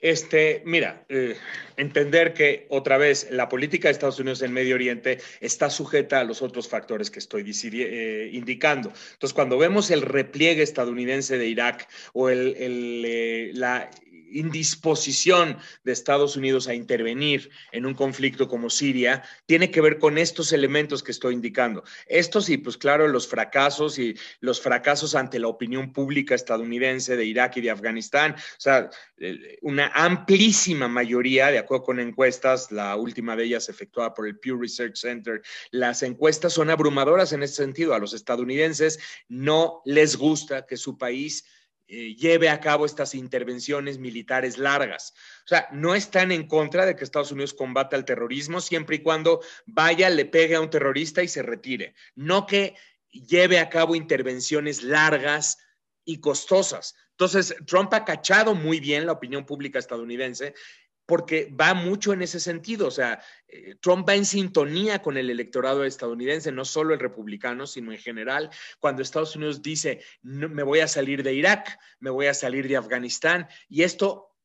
[0.00, 1.36] Este, mira, eh,
[1.76, 6.24] entender que otra vez la política de Estados Unidos en Medio Oriente está sujeta a
[6.24, 8.92] los otros factores que estoy eh, indicando.
[9.14, 13.90] Entonces, cuando vemos el repliegue estadounidense de Irak o el, la
[14.30, 20.18] indisposición de Estados Unidos a intervenir en un conflicto como Siria tiene que ver con
[20.18, 21.84] estos elementos que estoy indicando.
[22.06, 27.24] Estos y pues claro, los fracasos y los fracasos ante la opinión pública estadounidense de
[27.24, 28.34] Irak y de Afganistán.
[28.34, 34.14] O sea, eh, una amplísima mayoría, de acuerdo con encuestas, la última de ellas efectuada
[34.14, 37.94] por el Pew Research Center, las encuestas son abrumadoras en ese sentido.
[37.94, 38.98] A los estadounidenses
[39.28, 41.44] no les gusta que su país
[41.88, 45.14] eh, lleve a cabo estas intervenciones militares largas.
[45.44, 49.02] O sea, no están en contra de que Estados Unidos combata el terrorismo siempre y
[49.02, 51.94] cuando vaya, le pegue a un terrorista y se retire.
[52.16, 52.74] No que
[53.10, 55.58] lleve a cabo intervenciones largas
[56.04, 56.96] y costosas.
[57.12, 60.54] Entonces, Trump ha cachado muy bien la opinión pública estadounidense
[61.06, 62.88] porque va mucho en ese sentido.
[62.88, 67.66] O sea, eh, Trump va en sintonía con el electorado estadounidense, no solo el republicano,
[67.66, 68.50] sino en general.
[68.80, 72.76] Cuando Estados Unidos dice, me voy a salir de Irak, me voy a salir de
[72.76, 74.35] Afganistán, y esto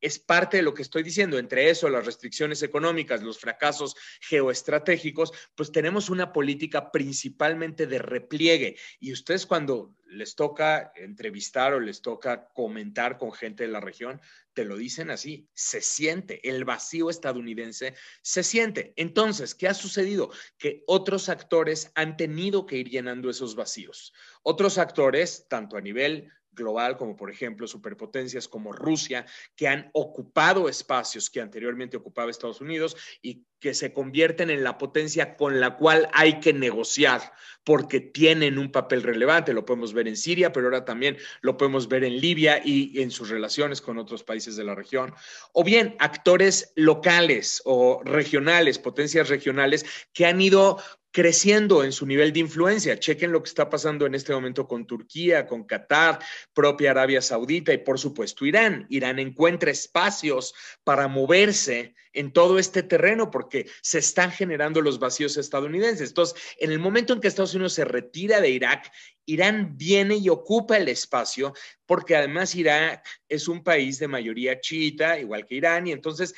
[0.00, 1.38] es parte de lo que estoy diciendo.
[1.38, 8.76] Entre eso, las restricciones económicas, los fracasos geoestratégicos, pues tenemos una política principalmente de repliegue.
[9.00, 14.20] Y ustedes cuando les toca entrevistar o les toca comentar con gente de la región,
[14.54, 18.92] te lo dicen así, se siente, el vacío estadounidense se siente.
[18.96, 20.30] Entonces, ¿qué ha sucedido?
[20.56, 24.12] Que otros actores han tenido que ir llenando esos vacíos.
[24.42, 29.24] Otros actores, tanto a nivel global, como por ejemplo superpotencias como Rusia,
[29.56, 34.78] que han ocupado espacios que anteriormente ocupaba Estados Unidos y que se convierten en la
[34.78, 37.32] potencia con la cual hay que negociar,
[37.64, 39.52] porque tienen un papel relevante.
[39.52, 43.10] Lo podemos ver en Siria, pero ahora también lo podemos ver en Libia y en
[43.10, 45.14] sus relaciones con otros países de la región.
[45.52, 50.78] O bien actores locales o regionales, potencias regionales, que han ido
[51.18, 52.96] creciendo en su nivel de influencia.
[52.96, 56.20] Chequen lo que está pasando en este momento con Turquía, con Qatar,
[56.54, 58.86] propia Arabia Saudita y por supuesto Irán.
[58.88, 60.54] Irán encuentra espacios
[60.84, 66.10] para moverse en todo este terreno porque se están generando los vacíos estadounidenses.
[66.10, 68.88] Entonces, en el momento en que Estados Unidos se retira de Irak,
[69.26, 71.52] Irán viene y ocupa el espacio
[71.84, 76.34] porque además Irak es un país de mayoría chiita, igual que Irán, y entonces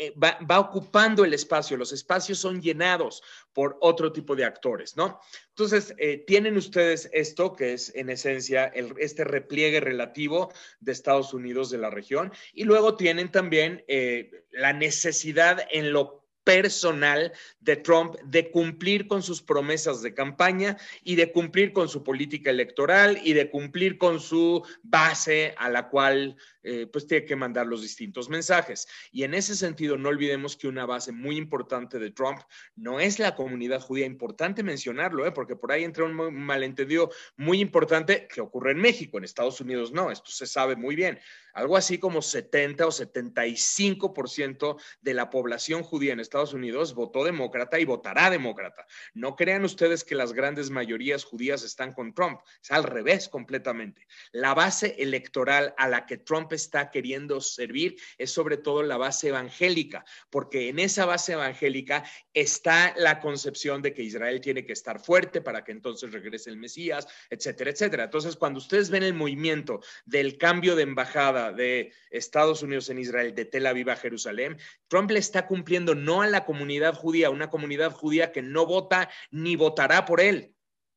[0.00, 3.20] eh, va, ocupando el espacio, los espacios son llenados
[3.52, 5.20] por otro tipo de actores, ¿no?
[5.48, 8.66] Entonces, eh, tienen ustedes esto, que es en esencia
[8.98, 14.72] este repliegue relativo de Estados Unidos de la región, y luego tienen también eh, la
[14.72, 16.17] necesidad en lo
[16.48, 17.30] personal
[17.60, 22.48] de Trump de cumplir con sus promesas de campaña y de cumplir con su política
[22.48, 27.66] electoral y de cumplir con su base a la cual eh, pues tiene que mandar
[27.66, 28.88] los distintos mensajes.
[29.12, 32.40] Y en ese sentido, no olvidemos que una base muy importante de Trump
[32.76, 34.06] no es la comunidad judía.
[34.06, 35.32] Importante mencionarlo, ¿eh?
[35.32, 39.92] porque por ahí entra un malentendido muy importante que ocurre en México, en Estados Unidos
[39.92, 41.18] no, esto se sabe muy bien.
[41.58, 47.80] Algo así como 70 o 75% de la población judía en Estados Unidos votó demócrata
[47.80, 48.86] y votará demócrata.
[49.12, 54.06] No crean ustedes que las grandes mayorías judías están con Trump, es al revés completamente.
[54.30, 59.28] La base electoral a la que Trump está queriendo servir es sobre todo la base
[59.28, 65.00] evangélica, porque en esa base evangélica está la concepción de que Israel tiene que estar
[65.00, 68.04] fuerte para que entonces regrese el Mesías, etcétera, etcétera.
[68.04, 73.34] Entonces, cuando ustedes ven el movimiento del cambio de embajada de Estados Unidos en Israel,
[73.34, 77.50] de Tel Aviv a Jerusalén, Trump le está cumpliendo no a la comunidad judía, una
[77.50, 80.54] comunidad judía que no vota ni votará por él,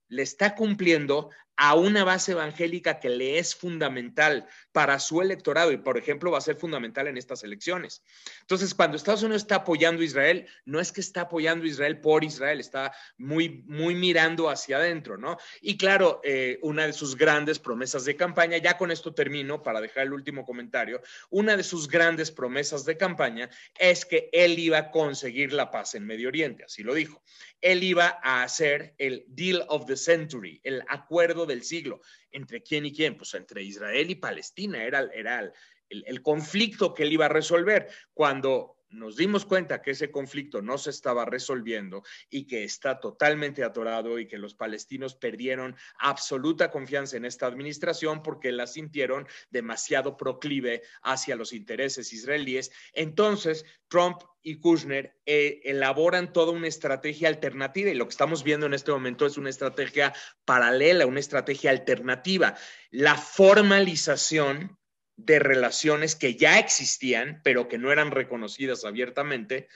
[0.07, 5.77] le está cumpliendo a una base evangélica que le es fundamental para su electorado y,
[5.77, 8.03] por ejemplo, va a ser fundamental en estas elecciones.
[8.41, 11.99] Entonces, cuando Estados Unidos está apoyando a Israel, no es que está apoyando a Israel
[11.99, 15.37] por Israel, está muy, muy mirando hacia adentro, ¿no?
[15.61, 19.81] Y claro, eh, una de sus grandes promesas de campaña, ya con esto termino para
[19.81, 24.77] dejar el último comentario, una de sus grandes promesas de campaña es que él iba
[24.77, 27.21] a conseguir la paz en Medio Oriente, así lo dijo.
[27.61, 32.01] Él iba a hacer el deal of the century, el acuerdo del siglo.
[32.31, 33.17] ¿Entre quién y quién?
[33.17, 34.83] Pues entre Israel y Palestina.
[34.83, 35.39] Era, era
[35.89, 37.87] el, el conflicto que él iba a resolver.
[38.13, 43.63] Cuando nos dimos cuenta que ese conflicto no se estaba resolviendo y que está totalmente
[43.63, 50.17] atorado y que los palestinos perdieron absoluta confianza en esta administración porque la sintieron demasiado
[50.17, 52.71] proclive hacia los intereses israelíes.
[52.93, 58.65] Entonces, Trump y Kushner eh, elaboran toda una estrategia alternativa y lo que estamos viendo
[58.65, 60.13] en este momento es una estrategia
[60.45, 62.55] paralela, una estrategia alternativa.
[62.89, 64.77] La formalización
[65.25, 69.67] de relaciones que ya existían, pero que no eran reconocidas abiertamente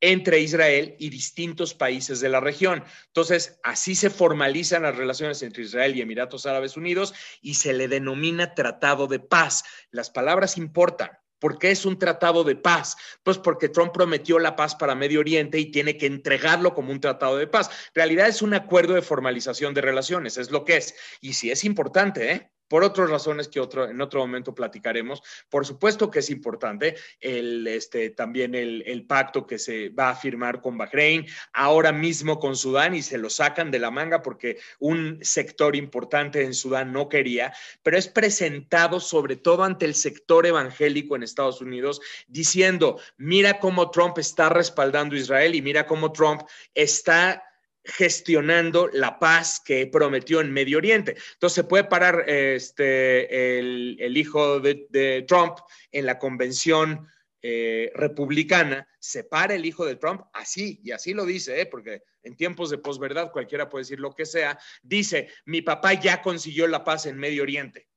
[0.00, 2.84] entre Israel y distintos países de la región.
[3.06, 7.88] Entonces, así se formalizan las relaciones entre Israel y Emiratos Árabes Unidos y se le
[7.88, 9.64] denomina Tratado de Paz.
[9.90, 11.10] Las palabras importan.
[11.38, 12.96] ¿Por qué es un tratado de paz?
[13.22, 17.00] Pues porque Trump prometió la paz para Medio Oriente y tiene que entregarlo como un
[17.00, 17.68] tratado de paz.
[17.68, 20.96] En realidad es un acuerdo de formalización de relaciones, es lo que es.
[21.20, 22.50] Y sí es importante, ¿eh?
[22.68, 25.22] Por otras razones que otro, en otro momento platicaremos.
[25.48, 30.14] Por supuesto que es importante el, este, también el, el, pacto que se va a
[30.14, 34.58] firmar con Bahrein, ahora mismo con Sudán y se lo sacan de la manga porque
[34.78, 37.52] un sector importante en Sudán no quería,
[37.82, 43.90] pero es presentado sobre todo ante el sector evangélico en Estados Unidos diciendo, mira cómo
[43.90, 46.42] Trump está respaldando a Israel y mira cómo Trump
[46.74, 47.47] está
[47.88, 51.16] gestionando la paz que prometió en Medio Oriente.
[51.32, 55.58] Entonces se puede parar este, el, hijo de, Trump
[55.90, 57.08] en la convención
[57.40, 61.66] eh, republicana, se para el hijo de Trump así, y así lo dice, ¿eh?
[61.66, 66.20] porque en tiempos de posverdad cualquiera puede decir lo que sea, dice, mi papá ya
[66.20, 67.88] consiguió la paz en Medio Oriente,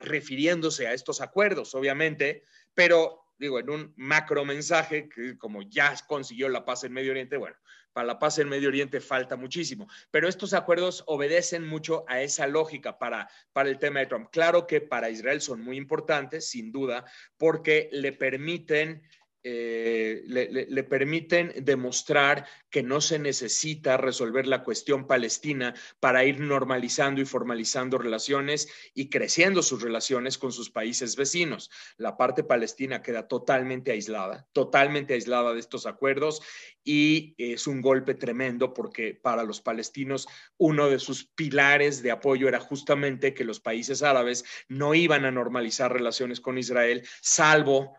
[0.00, 2.42] refiriéndose a estos acuerdos, obviamente,
[2.74, 7.36] pero digo, en un macro mensaje, que como ya consiguió la paz en Medio Oriente,
[7.36, 7.56] bueno,
[7.92, 12.46] para la paz en Medio Oriente falta muchísimo, pero estos acuerdos obedecen mucho a esa
[12.46, 14.28] lógica para, para el tema de Trump.
[14.32, 17.04] Claro que para Israel son muy importantes, sin duda,
[17.38, 19.02] porque le permiten
[19.46, 27.20] eh, le, permiten demostrar que no se necesita resolver la cuestión palestina para ir normalizando
[27.20, 31.70] y formalizando relaciones y creciendo sus relaciones con sus países vecinos.
[31.98, 36.40] La parte palestina queda totalmente aislada, totalmente aislada de estos acuerdos
[36.82, 40.26] y es un golpe tremendo porque para los palestinos
[40.56, 45.30] uno de sus pilares de apoyo era justamente que los países árabes no iban a
[45.30, 47.94] normalizar relaciones con Israel, salvo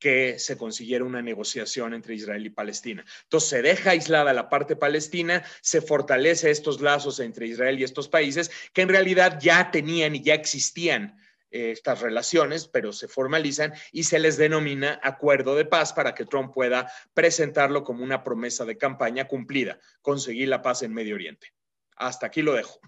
[0.00, 3.04] que se consiguiera una negociación entre Israel y Palestina.
[3.24, 8.08] Entonces se deja aislada la parte palestina, se fortalece estos lazos entre Israel y estos
[8.08, 11.20] países que en realidad ya tenían y ya existían
[11.50, 16.24] eh, estas relaciones, pero se formalizan y se les denomina acuerdo de paz para que
[16.24, 21.48] Trump pueda presentarlo como una promesa de campaña cumplida, conseguir la paz en Medio Oriente.
[21.96, 22.80] Hasta aquí lo dejo.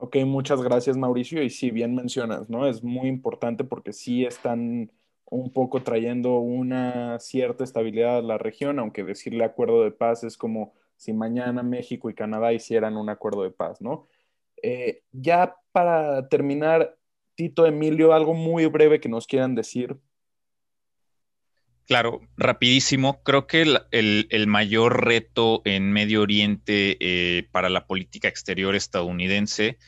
[0.00, 1.42] Ok, muchas gracias Mauricio.
[1.42, 2.68] Y si bien mencionas, ¿no?
[2.68, 4.92] Es muy importante porque sí están
[5.30, 10.36] un poco trayendo una cierta estabilidad a la región, aunque decirle acuerdo de paz es
[10.36, 14.08] como si mañana México y Canadá hicieran un acuerdo de paz, ¿no?
[14.62, 16.96] Eh, ya para terminar,
[17.34, 19.96] Tito, Emilio, algo muy breve que nos quieran decir.
[21.86, 23.22] Claro, rapidísimo.
[23.22, 29.78] Creo que el, mayor reto en Medio Oriente eh, para la política exterior estadounidense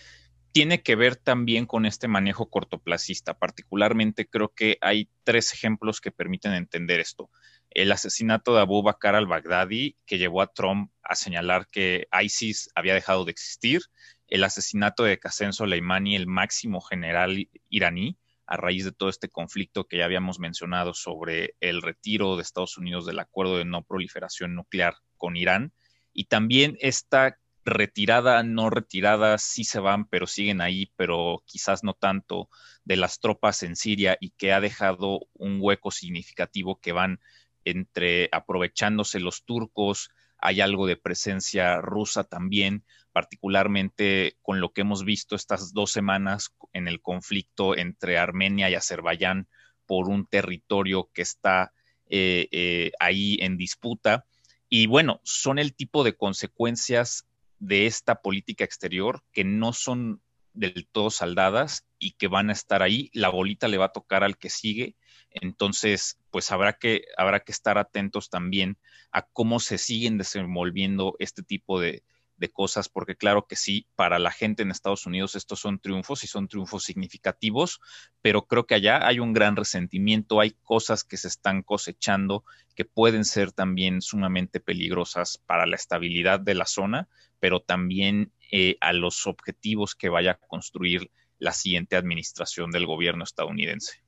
[0.53, 3.39] tiene que ver también con este manejo cortoplacista.
[3.39, 7.31] Particularmente creo que hay tres ejemplos que permiten entender esto.
[7.71, 12.95] El asesinato de Abu Bakr al-Baghdadi, que llevó a Trump a señalar que ISIS había
[12.95, 13.83] dejado de existir.
[14.27, 19.87] El asesinato de Qasem Soleimani, el máximo general iraní, a raíz de todo este conflicto
[19.87, 24.57] que ya habíamos mencionado sobre el retiro de Estados Unidos del acuerdo de no proliferación
[24.57, 25.73] nuclear con Irán
[26.13, 31.95] y también esta retirada, no retirada, sí se van, pero siguen ahí, pero quizás no
[31.95, 32.49] tanto,
[32.85, 37.21] de las tropas en Siria y que ha dejado un hueco significativo que van
[37.65, 45.05] entre aprovechándose los turcos, hay algo de presencia rusa también, particularmente con lo que hemos
[45.05, 49.49] visto estas dos semanas en el conflicto entre Armenia y Azerbaiyán
[49.87, 51.73] por un territorio que está
[52.07, 54.25] eh, eh, ahí en disputa.
[54.69, 57.27] Y bueno, son el tipo de consecuencias
[57.61, 60.21] de esta política exterior que no son
[60.53, 63.11] del todo saldadas y que van a estar ahí.
[63.13, 64.97] La bolita le va a tocar al que sigue.
[65.31, 68.79] Entonces, pues habrá que, habrá que estar atentos también
[69.13, 72.03] a cómo se siguen desenvolviendo este tipo de,
[72.41, 76.25] de cosas, porque claro que sí, para la gente en Estados Unidos estos son triunfos
[76.25, 77.81] y son triunfos significativos,
[78.23, 82.43] pero creo que allá hay un gran resentimiento, hay cosas que se están cosechando
[82.75, 88.79] que pueden ser también sumamente peligrosas para la estabilidad de la zona, pero también eh,
[88.81, 94.03] a los objetivos que vaya a construir la siguiente administración del gobierno estadounidense.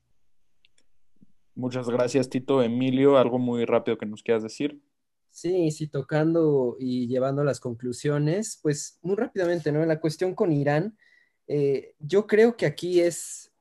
[1.55, 2.63] Muchas gracias, Tito.
[2.63, 4.81] Emilio, algo muy rápido que nos quieras decir.
[5.33, 9.81] Sí, sí, tocando y llevando las conclusiones, pues muy rápidamente, ¿no?
[9.81, 10.95] En la cuestión con Irán,
[11.47, 13.51] eh, yo creo que aquí es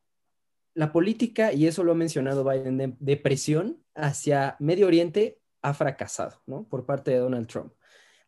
[0.75, 6.43] la política, y eso lo ha mencionado Biden, de, presión hacia Medio Oriente ha fracasado,
[6.45, 6.69] ¿no?
[6.69, 7.73] Por parte de Donald Trump.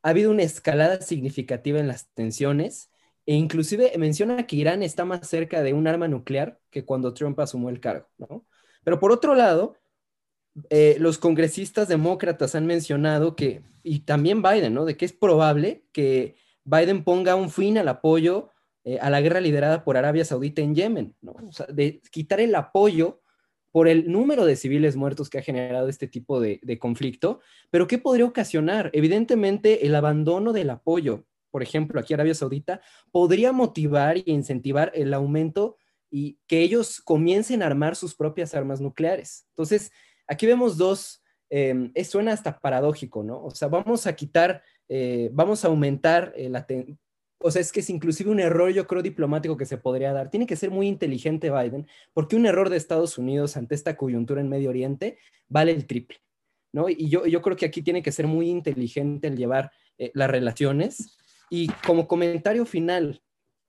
[0.03, 2.91] Ha habido una escalada significativa en las tensiones
[3.27, 7.39] e inclusive menciona que Irán está más cerca de un arma nuclear que cuando Trump
[7.41, 8.47] asumió el cargo, ¿no?
[8.85, 9.77] Pero por otro lado,
[10.71, 14.85] eh, los congresistas demócratas han mencionado que, y también Biden, ¿no?
[14.85, 18.51] De que es probable que Biden ponga un fin al apoyo
[18.85, 21.33] eh, a la guerra liderada por Arabia Saudita en Yemen, ¿no?
[21.49, 23.21] O sea, de quitar el apoyo
[23.75, 27.41] por el número de civiles muertos que ha generado este tipo de, conflicto,
[27.71, 28.89] pero ¿qué podría ocasionar?
[28.93, 32.81] Evidentemente, el abandono del apoyo, por ejemplo, aquí Arabia Saudita,
[33.11, 35.77] podría motivar y incentivar el aumento
[36.09, 39.45] y que ellos comiencen a armar sus propias armas nucleares.
[39.49, 39.91] Entonces,
[40.27, 43.43] Aquí vemos dos, eh, suena hasta paradójico, ¿no?
[43.45, 46.67] O sea, vamos a quitar, eh, vamos a aumentar eh, la...
[47.39, 50.31] O sea, es que es inclusive un error, yo creo, diplomático que se podría dar.
[50.31, 54.41] Tiene que ser muy inteligente Biden, porque un error de Estados Unidos ante esta coyuntura
[54.41, 55.19] en Medio Oriente
[55.49, 56.19] vale el triple,
[56.73, 56.89] ¿no?
[56.89, 60.31] Y yo, yo creo que aquí tiene que ser muy inteligente el llevar eh, las
[60.31, 61.19] relaciones.
[61.51, 63.23] Y como comentario final,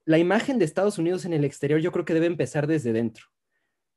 [0.06, 3.26] la imagen de Estados Unidos en el exterior yo creo que debe empezar desde dentro.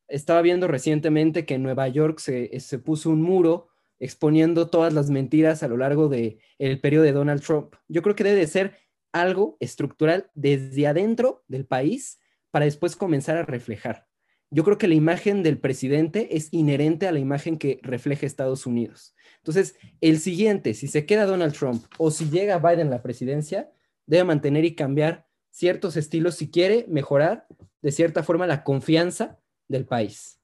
[0.09, 3.69] Estaba viendo recientemente que en Nueva York se, puso un muro
[4.01, 7.75] exponiendo todas las mentiras a lo largo del el periodo de Donald Trump.
[7.89, 8.75] Yo creo que debe de ser
[9.13, 12.19] algo estructural desde adentro del país
[12.51, 14.07] para después comenzar a reflejar.
[14.51, 18.65] Yo creo que la imagen del presidente es inherente a la imagen que refleja Estados
[18.65, 19.15] Unidos.
[19.39, 23.71] Entonces, el siguiente, si se queda Donald Trump o si llega Biden a la presidencia,
[24.07, 27.47] debe mantener y cambiar ciertos estilos si quiere mejorar
[27.83, 29.39] de cierta forma la confianza
[29.69, 30.41] del país.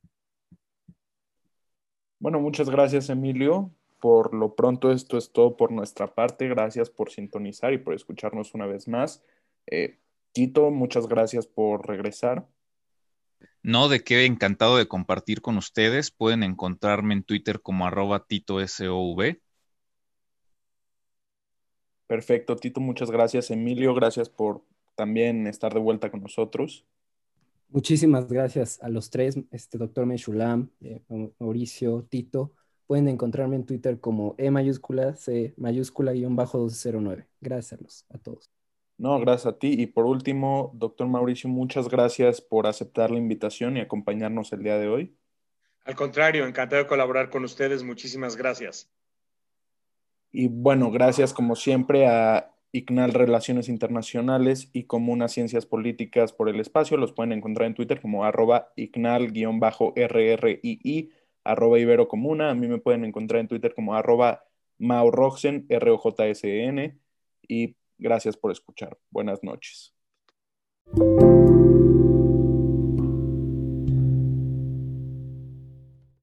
[2.18, 3.70] Bueno, muchas gracias Emilio.
[4.00, 6.48] Por lo pronto esto es todo por nuestra parte.
[6.48, 9.24] Gracias por sintonizar y por escucharnos una vez más.
[9.66, 9.98] Eh,
[10.32, 12.46] Tito, muchas gracias por regresar.
[13.62, 16.10] No, de qué encantado de compartir con ustedes.
[16.10, 19.38] Pueden encontrarme en Twitter como arroba TitoSOV.
[22.06, 23.50] Perfecto, Tito, muchas gracias.
[23.50, 24.62] Emilio, gracias por
[24.94, 26.84] también estar de vuelta con nosotros.
[27.68, 31.02] Muchísimas gracias a los tres, este doctor Meshulam, eh,
[31.38, 32.52] Mauricio, Tito.
[32.86, 37.26] Pueden encontrarme en Twitter como E mayúscula, C mayúscula guion bajo 209.
[37.40, 38.50] Gracias a, todos.
[38.98, 39.74] No, gracias a ti.
[39.76, 44.78] Y por último, doctor Mauricio, muchas gracias por aceptar la invitación y acompañarnos el día
[44.78, 45.16] de hoy.
[45.84, 47.82] Al contrario, encantado de colaborar con ustedes.
[47.82, 48.90] Muchísimas gracias.
[50.30, 56.58] Y bueno, gracias como siempre a ICNAL Relaciones Internacionales y Comuna Ciencias Políticas por el
[56.58, 56.96] Espacio.
[56.96, 59.92] Los pueden encontrar en Twitter como arroba ICNAL-RRII,
[61.44, 62.50] arroba Ibero Comuna.
[62.50, 64.42] A mí me pueden encontrar en Twitter como arroba
[64.78, 66.98] Maurroxen, R-O-J-S-E-N.
[67.46, 68.98] Y gracias por escuchar.
[69.08, 69.94] Buenas noches.